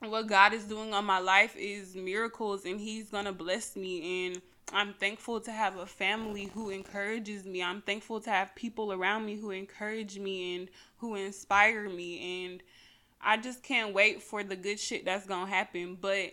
what 0.00 0.26
God 0.26 0.52
is 0.52 0.64
doing 0.64 0.92
on 0.92 1.04
my 1.04 1.18
life 1.18 1.54
is 1.56 1.94
miracles 1.94 2.64
and 2.64 2.80
he's 2.80 3.08
going 3.08 3.24
to 3.26 3.32
bless 3.32 3.76
me 3.76 4.26
and 4.26 4.42
I'm 4.72 4.94
thankful 4.94 5.40
to 5.40 5.52
have 5.52 5.76
a 5.76 5.86
family 5.86 6.50
who 6.54 6.70
encourages 6.70 7.44
me. 7.44 7.62
I'm 7.62 7.82
thankful 7.82 8.20
to 8.20 8.30
have 8.30 8.54
people 8.54 8.92
around 8.92 9.26
me 9.26 9.36
who 9.36 9.50
encourage 9.50 10.18
me 10.18 10.56
and 10.56 10.68
who 10.96 11.14
inspire 11.14 11.90
me. 11.90 12.46
And 12.46 12.62
I 13.20 13.36
just 13.36 13.62
can't 13.62 13.92
wait 13.92 14.22
for 14.22 14.42
the 14.42 14.56
good 14.56 14.80
shit 14.80 15.04
that's 15.04 15.26
going 15.26 15.46
to 15.46 15.52
happen. 15.52 15.98
But 16.00 16.32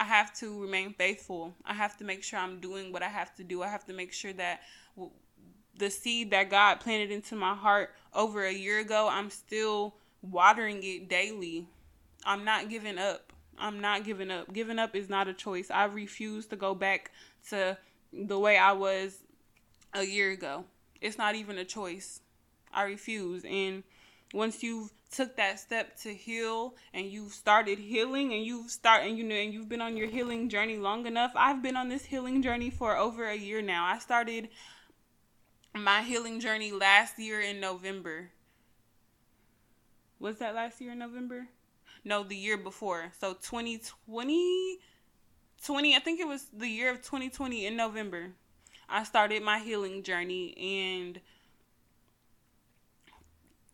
I 0.00 0.04
have 0.04 0.32
to 0.38 0.58
remain 0.58 0.94
faithful. 0.94 1.54
I 1.66 1.74
have 1.74 1.98
to 1.98 2.04
make 2.04 2.24
sure 2.24 2.38
I'm 2.38 2.58
doing 2.58 2.90
what 2.90 3.02
I 3.02 3.08
have 3.08 3.34
to 3.36 3.44
do. 3.44 3.62
I 3.62 3.68
have 3.68 3.84
to 3.84 3.92
make 3.92 4.14
sure 4.14 4.32
that 4.32 4.62
the 5.76 5.90
seed 5.90 6.30
that 6.30 6.48
God 6.48 6.80
planted 6.80 7.10
into 7.10 7.36
my 7.36 7.54
heart 7.54 7.90
over 8.14 8.42
a 8.44 8.52
year 8.52 8.80
ago, 8.80 9.10
I'm 9.10 9.28
still 9.28 9.94
watering 10.22 10.82
it 10.82 11.10
daily. 11.10 11.66
I'm 12.24 12.46
not 12.46 12.70
giving 12.70 12.96
up. 12.96 13.34
I'm 13.58 13.80
not 13.80 14.04
giving 14.04 14.30
up. 14.30 14.50
Giving 14.54 14.78
up 14.78 14.96
is 14.96 15.10
not 15.10 15.28
a 15.28 15.34
choice. 15.34 15.70
I 15.70 15.84
refuse 15.84 16.46
to 16.46 16.56
go 16.56 16.74
back 16.74 17.10
to 17.50 17.76
the 18.10 18.38
way 18.38 18.56
I 18.56 18.72
was 18.72 19.18
a 19.92 20.04
year 20.04 20.30
ago. 20.30 20.64
It's 21.02 21.18
not 21.18 21.34
even 21.34 21.58
a 21.58 21.64
choice. 21.66 22.20
I 22.72 22.84
refuse. 22.84 23.44
And 23.44 23.82
once 24.32 24.62
you've 24.62 24.90
took 25.10 25.36
that 25.36 25.58
step 25.58 25.96
to 25.98 26.14
heal 26.14 26.74
and 26.94 27.06
you've 27.06 27.32
started 27.32 27.78
healing 27.78 28.32
and 28.32 28.44
you've 28.44 28.70
start 28.70 29.04
and 29.04 29.18
you 29.18 29.24
know 29.24 29.34
and 29.34 29.52
you've 29.52 29.68
been 29.68 29.80
on 29.80 29.96
your 29.96 30.06
healing 30.06 30.48
journey 30.48 30.78
long 30.78 31.06
enough. 31.06 31.32
I've 31.34 31.62
been 31.62 31.76
on 31.76 31.88
this 31.88 32.04
healing 32.04 32.42
journey 32.42 32.70
for 32.70 32.96
over 32.96 33.28
a 33.28 33.34
year 33.34 33.60
now. 33.60 33.84
I 33.84 33.98
started 33.98 34.48
my 35.74 36.02
healing 36.02 36.40
journey 36.40 36.70
last 36.70 37.18
year 37.18 37.40
in 37.40 37.60
November. 37.60 38.30
Was 40.20 40.38
that 40.38 40.54
last 40.54 40.80
year 40.80 40.92
in 40.92 40.98
November? 40.98 41.48
No, 42.04 42.22
the 42.22 42.36
year 42.36 42.56
before. 42.56 43.12
So 43.20 43.32
2020 43.34 44.78
20 45.64 45.96
I 45.96 45.98
think 45.98 46.20
it 46.20 46.28
was 46.28 46.46
the 46.52 46.68
year 46.68 46.90
of 46.90 46.98
2020 46.98 47.66
in 47.66 47.76
November. 47.76 48.30
I 48.88 49.04
started 49.04 49.42
my 49.42 49.58
healing 49.58 50.02
journey 50.02 50.56
and 50.56 51.20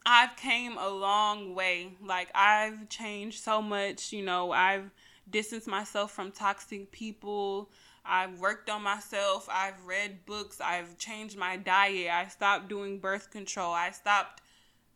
I've 0.09 0.37
came 0.37 0.79
a 0.79 0.89
long 0.89 1.57
way. 1.57 1.89
Like 2.01 2.29
I've 2.33 2.89
changed 2.89 3.43
so 3.43 3.61
much, 3.61 4.13
you 4.13 4.25
know, 4.25 4.53
I've 4.53 4.91
distanced 5.29 5.67
myself 5.67 6.13
from 6.13 6.31
toxic 6.31 6.93
people. 6.93 7.71
I've 8.05 8.39
worked 8.39 8.71
on 8.71 8.83
myself. 8.83 9.49
I've 9.51 9.85
read 9.85 10.25
books. 10.25 10.61
I've 10.61 10.97
changed 10.97 11.37
my 11.37 11.57
diet. 11.57 12.09
I 12.13 12.29
stopped 12.29 12.69
doing 12.69 13.01
birth 13.01 13.33
control. 13.33 13.73
I 13.73 13.91
stopped 13.91 14.43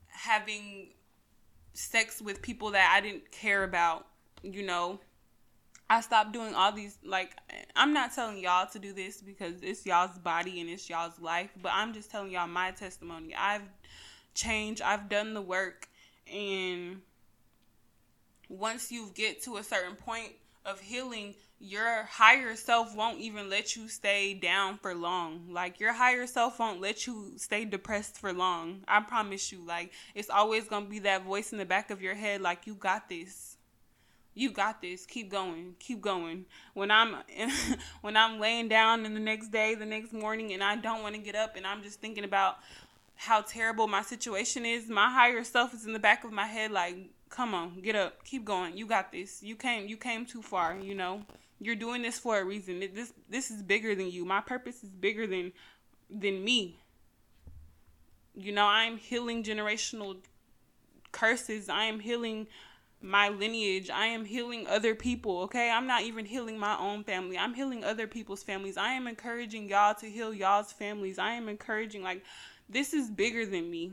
having 0.06 0.90
sex 1.72 2.22
with 2.22 2.40
people 2.40 2.70
that 2.70 2.92
I 2.94 3.00
didn't 3.00 3.32
care 3.32 3.64
about, 3.64 4.06
you 4.44 4.62
know. 4.62 5.00
I 5.88 6.02
stopped 6.02 6.32
doing 6.32 6.54
all 6.54 6.70
these 6.70 6.98
like 7.04 7.32
I'm 7.74 7.92
not 7.92 8.14
telling 8.14 8.38
y'all 8.38 8.68
to 8.68 8.78
do 8.78 8.92
this 8.92 9.20
because 9.20 9.60
it's 9.60 9.84
y'all's 9.84 10.18
body 10.18 10.60
and 10.60 10.70
it's 10.70 10.88
y'all's 10.88 11.18
life, 11.20 11.50
but 11.60 11.72
I'm 11.74 11.92
just 11.92 12.12
telling 12.12 12.30
y'all 12.30 12.46
my 12.46 12.70
testimony. 12.70 13.34
I've 13.34 13.68
change. 14.34 14.80
I've 14.80 15.08
done 15.08 15.34
the 15.34 15.42
work. 15.42 15.88
And 16.32 17.02
once 18.48 18.90
you 18.90 19.10
get 19.14 19.42
to 19.44 19.56
a 19.56 19.62
certain 19.62 19.96
point 19.96 20.32
of 20.64 20.80
healing, 20.80 21.34
your 21.60 22.04
higher 22.04 22.56
self 22.56 22.96
won't 22.96 23.20
even 23.20 23.50
let 23.50 23.76
you 23.76 23.86
stay 23.88 24.32
down 24.32 24.78
for 24.78 24.94
long. 24.94 25.46
Like 25.50 25.78
your 25.78 25.92
higher 25.92 26.26
self 26.26 26.58
won't 26.58 26.80
let 26.80 27.06
you 27.06 27.32
stay 27.36 27.66
depressed 27.66 28.18
for 28.18 28.32
long. 28.32 28.82
I 28.88 29.00
promise 29.00 29.52
you. 29.52 29.64
Like 29.64 29.92
it's 30.14 30.30
always 30.30 30.66
going 30.68 30.84
to 30.84 30.90
be 30.90 31.00
that 31.00 31.24
voice 31.24 31.52
in 31.52 31.58
the 31.58 31.66
back 31.66 31.90
of 31.90 32.00
your 32.00 32.14
head 32.14 32.40
like 32.40 32.66
you 32.66 32.74
got 32.74 33.08
this. 33.10 33.58
You 34.32 34.50
got 34.50 34.80
this. 34.80 35.04
Keep 35.04 35.30
going. 35.30 35.74
Keep 35.80 36.00
going. 36.00 36.46
When 36.72 36.90
I'm 36.90 37.16
when 38.00 38.16
I'm 38.16 38.40
laying 38.40 38.68
down 38.68 39.04
in 39.04 39.12
the 39.12 39.20
next 39.20 39.48
day, 39.48 39.74
the 39.74 39.84
next 39.84 40.14
morning 40.14 40.54
and 40.54 40.64
I 40.64 40.76
don't 40.76 41.02
want 41.02 41.14
to 41.14 41.20
get 41.20 41.34
up 41.34 41.56
and 41.56 41.66
I'm 41.66 41.82
just 41.82 42.00
thinking 42.00 42.24
about 42.24 42.56
how 43.20 43.42
terrible 43.42 43.86
my 43.86 44.00
situation 44.00 44.64
is, 44.64 44.88
my 44.88 45.10
higher 45.10 45.44
self 45.44 45.74
is 45.74 45.84
in 45.84 45.92
the 45.92 45.98
back 45.98 46.24
of 46.24 46.32
my 46.32 46.46
head 46.46 46.70
like, 46.70 46.96
come 47.28 47.52
on, 47.52 47.78
get 47.82 47.94
up, 47.94 48.24
keep 48.24 48.46
going. 48.46 48.78
You 48.78 48.86
got 48.86 49.12
this. 49.12 49.42
You 49.42 49.56
came 49.56 49.86
you 49.86 49.98
came 49.98 50.24
too 50.24 50.40
far, 50.40 50.78
you 50.80 50.94
know. 50.94 51.20
You're 51.60 51.76
doing 51.76 52.00
this 52.00 52.18
for 52.18 52.38
a 52.38 52.44
reason. 52.44 52.80
This 52.80 53.12
this 53.28 53.50
is 53.50 53.62
bigger 53.62 53.94
than 53.94 54.10
you. 54.10 54.24
My 54.24 54.40
purpose 54.40 54.82
is 54.82 54.88
bigger 54.88 55.26
than 55.26 55.52
than 56.08 56.42
me. 56.42 56.78
You 58.34 58.52
know, 58.52 58.64
I 58.64 58.84
am 58.84 58.96
healing 58.96 59.42
generational 59.42 60.16
curses. 61.12 61.68
I 61.68 61.84
am 61.84 62.00
healing 62.00 62.46
my 63.02 63.28
lineage. 63.28 63.90
I 63.90 64.06
am 64.06 64.24
healing 64.24 64.66
other 64.66 64.94
people, 64.94 65.42
okay? 65.42 65.70
I'm 65.70 65.86
not 65.86 66.04
even 66.04 66.24
healing 66.24 66.58
my 66.58 66.78
own 66.78 67.04
family. 67.04 67.36
I'm 67.36 67.52
healing 67.52 67.84
other 67.84 68.06
people's 68.06 68.42
families. 68.42 68.78
I 68.78 68.92
am 68.92 69.06
encouraging 69.06 69.68
y'all 69.68 69.94
to 69.96 70.08
heal 70.08 70.32
y'all's 70.32 70.72
families. 70.72 71.18
I 71.18 71.32
am 71.32 71.50
encouraging 71.50 72.02
like 72.02 72.24
this 72.70 72.94
is 72.94 73.10
bigger 73.10 73.44
than 73.44 73.70
me. 73.70 73.92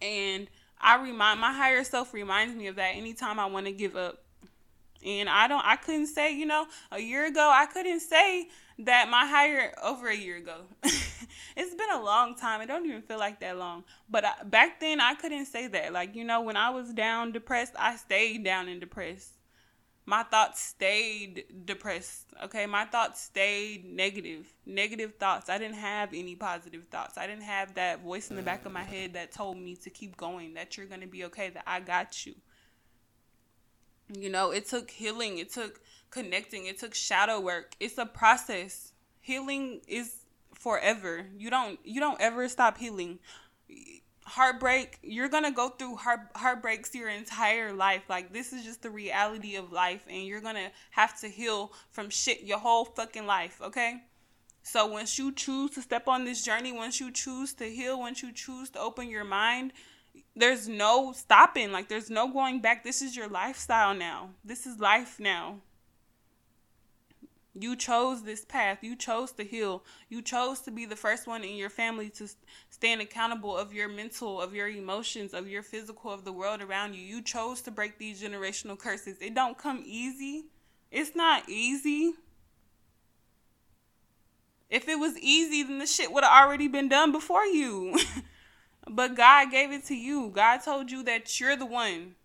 And 0.00 0.48
I 0.80 1.02
remind 1.02 1.40
my 1.40 1.52
higher 1.52 1.84
self 1.84 2.14
reminds 2.14 2.54
me 2.54 2.68
of 2.68 2.76
that 2.76 2.94
anytime 2.94 3.38
I 3.38 3.46
want 3.46 3.66
to 3.66 3.72
give 3.72 3.96
up. 3.96 4.22
And 5.04 5.28
I 5.28 5.46
don't 5.46 5.64
I 5.64 5.76
couldn't 5.76 6.06
say, 6.06 6.34
you 6.34 6.46
know, 6.46 6.66
a 6.90 7.00
year 7.00 7.26
ago 7.26 7.50
I 7.52 7.66
couldn't 7.66 8.00
say 8.00 8.48
that 8.80 9.08
my 9.08 9.26
higher 9.26 9.74
over 9.82 10.08
a 10.08 10.16
year 10.16 10.36
ago. 10.36 10.62
it's 10.82 11.74
been 11.74 11.90
a 11.92 12.02
long 12.02 12.34
time. 12.34 12.60
It 12.60 12.66
don't 12.66 12.84
even 12.86 13.02
feel 13.02 13.18
like 13.18 13.40
that 13.40 13.58
long. 13.58 13.84
But 14.08 14.24
I, 14.24 14.42
back 14.44 14.80
then 14.80 15.00
I 15.00 15.14
couldn't 15.14 15.46
say 15.46 15.66
that. 15.68 15.92
Like, 15.92 16.14
you 16.14 16.24
know, 16.24 16.42
when 16.42 16.56
I 16.56 16.70
was 16.70 16.92
down 16.92 17.32
depressed, 17.32 17.74
I 17.78 17.96
stayed 17.96 18.44
down 18.44 18.68
and 18.68 18.80
depressed 18.80 19.35
my 20.06 20.22
thoughts 20.22 20.60
stayed 20.60 21.44
depressed. 21.64 22.32
Okay, 22.44 22.64
my 22.66 22.84
thoughts 22.84 23.22
stayed 23.22 23.84
negative, 23.84 24.46
negative 24.64 25.16
thoughts. 25.16 25.50
I 25.50 25.58
didn't 25.58 25.76
have 25.76 26.14
any 26.14 26.36
positive 26.36 26.84
thoughts. 26.90 27.18
I 27.18 27.26
didn't 27.26 27.42
have 27.42 27.74
that 27.74 28.02
voice 28.02 28.30
in 28.30 28.36
the 28.36 28.42
back 28.42 28.64
of 28.64 28.72
my 28.72 28.84
head 28.84 29.14
that 29.14 29.32
told 29.32 29.58
me 29.58 29.74
to 29.76 29.90
keep 29.90 30.16
going, 30.16 30.54
that 30.54 30.76
you're 30.76 30.86
going 30.86 31.00
to 31.00 31.08
be 31.08 31.24
okay, 31.24 31.50
that 31.50 31.64
I 31.66 31.80
got 31.80 32.24
you. 32.24 32.34
You 34.16 34.30
know, 34.30 34.52
it 34.52 34.68
took 34.68 34.92
healing, 34.92 35.38
it 35.38 35.52
took 35.52 35.80
connecting, 36.10 36.66
it 36.66 36.78
took 36.78 36.94
shadow 36.94 37.40
work. 37.40 37.74
It's 37.80 37.98
a 37.98 38.06
process. 38.06 38.92
Healing 39.20 39.80
is 39.88 40.18
forever. 40.54 41.26
You 41.36 41.50
don't 41.50 41.80
you 41.84 42.00
don't 42.00 42.20
ever 42.20 42.48
stop 42.48 42.78
healing 42.78 43.18
heartbreak 44.26 44.98
you're 45.02 45.28
gonna 45.28 45.52
go 45.52 45.68
through 45.68 45.96
heart 45.96 46.20
heartbreaks 46.34 46.94
your 46.94 47.08
entire 47.08 47.72
life. 47.72 48.02
Like 48.08 48.32
this 48.32 48.52
is 48.52 48.64
just 48.64 48.82
the 48.82 48.90
reality 48.90 49.56
of 49.56 49.72
life 49.72 50.04
and 50.08 50.26
you're 50.26 50.40
gonna 50.40 50.70
have 50.90 51.18
to 51.20 51.28
heal 51.28 51.72
from 51.90 52.10
shit 52.10 52.42
your 52.42 52.58
whole 52.58 52.84
fucking 52.84 53.26
life 53.26 53.60
okay? 53.62 54.02
So 54.62 54.86
once 54.86 55.16
you 55.18 55.32
choose 55.32 55.70
to 55.72 55.82
step 55.82 56.08
on 56.08 56.24
this 56.24 56.44
journey 56.44 56.72
once 56.72 57.00
you 57.00 57.10
choose 57.12 57.54
to 57.54 57.64
heal 57.64 57.98
once 57.98 58.22
you 58.22 58.32
choose 58.32 58.68
to 58.70 58.80
open 58.80 59.08
your 59.08 59.24
mind 59.24 59.72
there's 60.34 60.68
no 60.68 61.12
stopping. 61.12 61.72
Like 61.72 61.88
there's 61.88 62.10
no 62.10 62.28
going 62.28 62.60
back. 62.60 62.84
This 62.84 63.02
is 63.02 63.16
your 63.16 63.28
lifestyle 63.28 63.94
now. 63.94 64.30
This 64.44 64.66
is 64.66 64.78
life 64.78 65.18
now 65.20 65.60
you 67.58 67.74
chose 67.74 68.22
this 68.22 68.44
path. 68.44 68.78
You 68.82 68.96
chose 68.96 69.32
to 69.32 69.44
heal. 69.44 69.82
You 70.08 70.20
chose 70.20 70.60
to 70.60 70.70
be 70.70 70.84
the 70.84 70.96
first 70.96 71.26
one 71.26 71.42
in 71.42 71.56
your 71.56 71.70
family 71.70 72.10
to 72.10 72.28
stand 72.70 73.00
accountable 73.00 73.56
of 73.56 73.72
your 73.72 73.88
mental, 73.88 74.40
of 74.40 74.54
your 74.54 74.68
emotions, 74.68 75.32
of 75.32 75.48
your 75.48 75.62
physical, 75.62 76.12
of 76.12 76.24
the 76.24 76.32
world 76.32 76.60
around 76.60 76.94
you. 76.94 77.02
You 77.02 77.22
chose 77.22 77.62
to 77.62 77.70
break 77.70 77.98
these 77.98 78.22
generational 78.22 78.78
curses. 78.78 79.16
It 79.20 79.34
don't 79.34 79.56
come 79.56 79.82
easy. 79.86 80.46
It's 80.90 81.16
not 81.16 81.48
easy. 81.48 82.14
If 84.68 84.88
it 84.88 84.98
was 84.98 85.16
easy, 85.18 85.62
then 85.62 85.78
the 85.78 85.86
shit 85.86 86.12
would 86.12 86.24
have 86.24 86.44
already 86.44 86.68
been 86.68 86.88
done 86.88 87.12
before 87.12 87.46
you. 87.46 87.98
but 88.90 89.14
God 89.14 89.50
gave 89.50 89.72
it 89.72 89.84
to 89.86 89.94
you. 89.94 90.30
God 90.34 90.58
told 90.58 90.90
you 90.90 91.02
that 91.04 91.40
you're 91.40 91.56
the 91.56 91.66
one. 91.66 92.16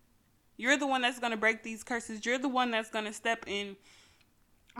You're 0.56 0.76
the 0.76 0.86
one 0.86 1.02
that's 1.02 1.18
going 1.18 1.30
to 1.30 1.38
break 1.38 1.62
these 1.62 1.82
curses. 1.82 2.26
You're 2.26 2.38
the 2.38 2.48
one 2.48 2.70
that's 2.70 2.90
going 2.90 3.06
to 3.06 3.12
step 3.12 3.44
in 3.46 3.76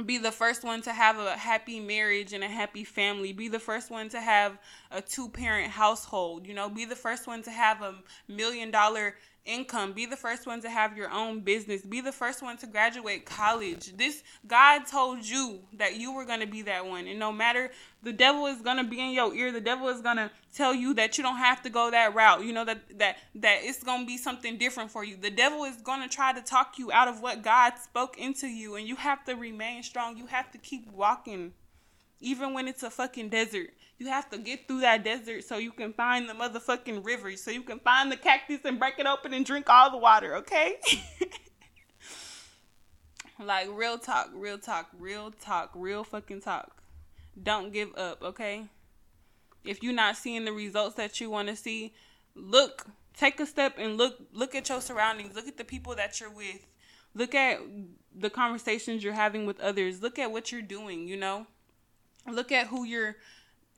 be 0.07 0.17
the 0.19 0.33
first 0.33 0.65
one 0.65 0.81
to 0.83 0.93
have 0.93 1.19
a 1.19 1.37
happy 1.37 1.79
marriage 1.79 2.33
and 2.33 2.43
a 2.43 2.49
happy 2.49 2.85
family. 2.85 3.33
Be 3.33 3.49
the 3.49 3.59
first 3.59 3.91
one 3.91 4.09
to 4.11 4.21
have 4.21 4.59
a 4.91 5.03
two 5.03 5.29
parent 5.29 5.71
household 5.71 6.47
you 6.47 6.55
know? 6.55 6.69
Be 6.69 6.85
the 6.85 6.97
first 6.97 7.27
one 7.27 7.43
to 7.43 7.51
have 7.51 7.83
a 7.83 7.95
million 8.27 8.71
dollar 8.71 9.17
income 9.45 9.93
be 9.93 10.07
the 10.07 10.17
first 10.17 10.47
one 10.47 10.61
to 10.61 10.71
have 10.71 10.97
your 10.97 11.11
own 11.11 11.41
business 11.41 11.83
be 11.83 12.01
the 12.01 12.13
first 12.13 12.43
one 12.43 12.57
to 12.57 12.67
graduate 12.67 13.27
college. 13.27 13.97
This 13.97 14.23
god 14.47 14.87
told 14.87 15.25
you 15.25 15.61
that 15.75 15.97
you 15.97 16.13
were 16.13 16.25
going 16.25 16.41
to 16.41 16.47
be 16.47 16.63
that 16.63 16.87
one. 16.87 17.07
And 17.07 17.19
no 17.19 17.33
matter 17.33 17.71
the 18.03 18.13
devil 18.13 18.47
is 18.47 18.61
going 18.61 18.79
to 18.79 18.85
be 18.85 19.01
in 19.01 19.13
your 19.13 19.33
ear. 19.35 19.53
The 19.53 19.61
devil 19.61 19.89
is 19.89 20.01
going 20.01 20.17
to 20.17 20.31
tell 20.53 20.75
you 20.75 20.93
that 20.95 21.17
you 21.17 21.25
don't 21.25 21.37
have 21.37 21.63
to 21.63 21.71
go 21.71 21.91
that 21.91 22.15
route. 22.15 22.45
You 22.45 22.53
know 22.53 22.65
that 22.65 22.99
that 22.99 23.19
that 23.37 23.59
it's 23.63 23.83
going 23.83 24.01
to 24.01 24.07
be 24.07 24.19
something 24.19 24.59
different 24.59 24.91
for 24.91 25.05
you. 25.05 25.17
The 25.17 25.31
devil 25.31 25.65
is 25.65 25.77
going 25.77 26.03
to 26.03 26.09
try 26.09 26.33
to 26.33 26.41
talk 26.41 26.79
you 26.79 26.91
out 26.91 27.09
of 27.09 27.21
what 27.21 27.43
god 27.43 27.75
spoke 27.79 28.19
into 28.19 28.49
you. 28.49 28.75
And 28.75 28.89
you 28.89 28.97
have 28.97 29.25
to 29.25 29.35
remain 29.35 29.83
strong. 29.83 30.17
You 30.17 30.27
have 30.27 30.51
to 30.53 30.59
keep 30.59 30.91
walking 30.93 31.53
even 32.23 32.55
when 32.55 32.67
it's 32.67 32.83
a 32.83 32.91
fucking 32.91 33.29
desert 33.29 33.71
you 34.03 34.09
have 34.09 34.29
to 34.31 34.39
get 34.39 34.67
through 34.67 34.81
that 34.81 35.05
desert 35.05 35.45
so 35.45 35.59
you 35.59 35.71
can 35.71 35.93
find 35.93 36.29
the 36.29 36.33
motherfucking 36.33 37.07
river, 37.07 37.37
so 37.37 37.53
you 37.53 37.63
can 37.63 37.79
find 37.79 38.11
the 38.11 38.17
cactus 38.17 38.61
and 38.65 38.79
break 38.79 38.99
it 38.99 39.07
open 39.07 39.33
and 39.33 39.47
drink 39.47 39.69
all 39.69 39.91
the 39.91 39.97
water, 39.97 40.37
okay? 40.37 40.77
like 43.39 43.69
real 43.71 43.99
talk, 43.99 44.31
real 44.35 44.59
talk, 44.59 44.89
real 44.99 45.31
talk, 45.31 45.71
real 45.75 46.03
fucking 46.03 46.41
talk. 46.41 46.83
Don't 47.41 47.73
give 47.73 47.97
up, 47.97 48.23
okay? 48.23 48.65
If 49.65 49.83
you're 49.83 49.93
not 49.93 50.17
seeing 50.17 50.45
the 50.45 50.53
results 50.53 50.97
that 50.97 51.21
you 51.21 51.31
want 51.31 51.49
to 51.49 51.57
see, 51.57 51.95
look, 52.35 52.87
take 53.17 53.39
a 53.39 53.47
step 53.47 53.77
and 53.79 53.97
look 53.97 54.17
look 54.33 54.57
at 54.57 54.69
your 54.69 54.81
surroundings. 54.81 55.37
Look 55.37 55.47
at 55.47 55.57
the 55.57 55.65
people 55.65 55.95
that 55.95 56.21
you're 56.21 56.31
with. 56.31 56.67
Look 57.15 57.37
at 57.37 57.61
the 58.13 58.31
conversations 58.31 59.05
you're 59.05 59.13
having 59.13 59.47
with 59.47 59.61
others. 59.61 60.03
Look 60.03 60.19
at 60.19 60.33
what 60.33 60.51
you're 60.51 60.63
doing, 60.63 61.07
you 61.07 61.17
know? 61.17 61.47
Look 62.31 62.53
at 62.53 62.69
who 62.69 62.85
you're 62.85 63.17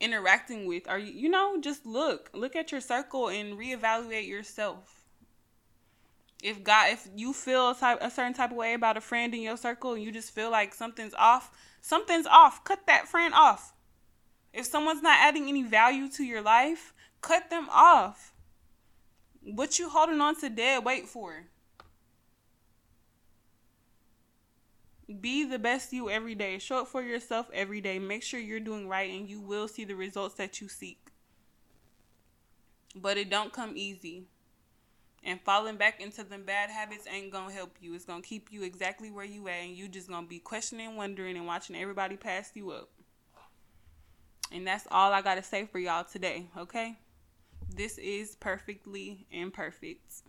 interacting 0.01 0.67
with 0.67 0.89
are 0.89 0.99
you 0.99 1.13
you 1.13 1.29
know 1.29 1.57
just 1.61 1.87
look 1.87 2.29
look 2.35 2.57
at 2.57 2.73
your 2.73 2.81
circle 2.81 3.29
and 3.29 3.57
reevaluate 3.57 4.27
yourself 4.27 5.05
if 6.45 6.63
God, 6.63 6.93
if 6.93 7.09
you 7.17 7.33
feel 7.33 7.71
a, 7.71 7.75
type, 7.75 7.99
a 8.03 8.11
certain 8.11 8.35
type 8.35 8.51
of 8.51 8.59
way 8.59 8.75
about 8.75 8.99
a 8.99 9.01
friend 9.01 9.35
in 9.35 9.41
your 9.41 9.57
circle 9.57 9.95
and 9.95 10.03
you 10.03 10.13
just 10.13 10.31
feel 10.31 10.51
like 10.51 10.75
something's 10.75 11.15
off, 11.15 11.51
something's 11.81 12.27
off. 12.27 12.63
Cut 12.65 12.87
that 12.87 13.09
friend 13.09 13.33
off. 13.33 13.73
If 14.53 14.67
someone's 14.67 15.03
not 15.03 15.19
adding 15.19 15.49
any 15.49 15.63
value 15.63 16.07
to 16.11 16.23
your 16.23 16.43
life, 16.43 16.93
cut 17.23 17.49
them 17.49 17.67
off. 17.71 18.35
What 19.41 19.79
you 19.79 19.89
holding 19.89 20.21
on 20.21 20.39
to 20.41 20.51
dead 20.51 20.85
weight 20.85 21.09
for? 21.09 21.47
Be 25.21 25.45
the 25.45 25.59
best 25.59 25.93
you 25.93 26.09
every 26.09 26.35
day. 26.35 26.59
Show 26.59 26.83
up 26.83 26.89
for 26.89 27.03
yourself 27.03 27.51
every 27.53 27.81
day. 27.81 27.99
Make 27.99 28.23
sure 28.23 28.41
you're 28.41 28.61
doing 28.61 28.89
right 28.89 29.11
and 29.11 29.29
you 29.29 29.41
will 29.41 29.69
see 29.69 29.85
the 29.85 29.97
results 29.97 30.37
that 30.37 30.61
you 30.61 30.69
seek. 30.69 30.99
But 32.97 33.19
it 33.19 33.29
don't 33.29 33.53
come 33.53 33.73
easy. 33.77 34.25
And 35.23 35.41
falling 35.41 35.77
back 35.77 36.01
into 36.01 36.23
them 36.23 36.45
bad 36.45 36.71
habits 36.71 37.07
ain't 37.11 37.33
gonna 37.33 37.53
help 37.53 37.77
you. 37.81 37.95
It's 37.95 38.05
gonna 38.05 38.23
keep 38.23 38.53
you 38.53 38.63
exactly 38.63 39.11
where 39.11 39.25
you 39.25 39.49
at, 39.49 39.63
and 39.63 39.77
you 39.77 39.89
just 39.89 40.09
gonna 40.09 40.27
be 40.27 40.39
questioning, 40.39 40.97
wondering, 40.97 41.37
and 41.37 41.47
watching 41.47 41.77
everybody 41.77 42.17
pass 42.17 42.51
you 42.55 42.71
up. 42.71 42.91
And 44.53 44.67
that's 44.67 44.87
all 44.91 45.13
I 45.13 45.23
gotta 45.23 45.43
say 45.43 45.65
for 45.65 45.79
y'all 45.79 46.05
today, 46.05 46.49
okay? 46.59 46.99
This 47.75 47.97
is 47.97 48.37
perfectly 48.37 49.27
imperfect. 49.31 50.23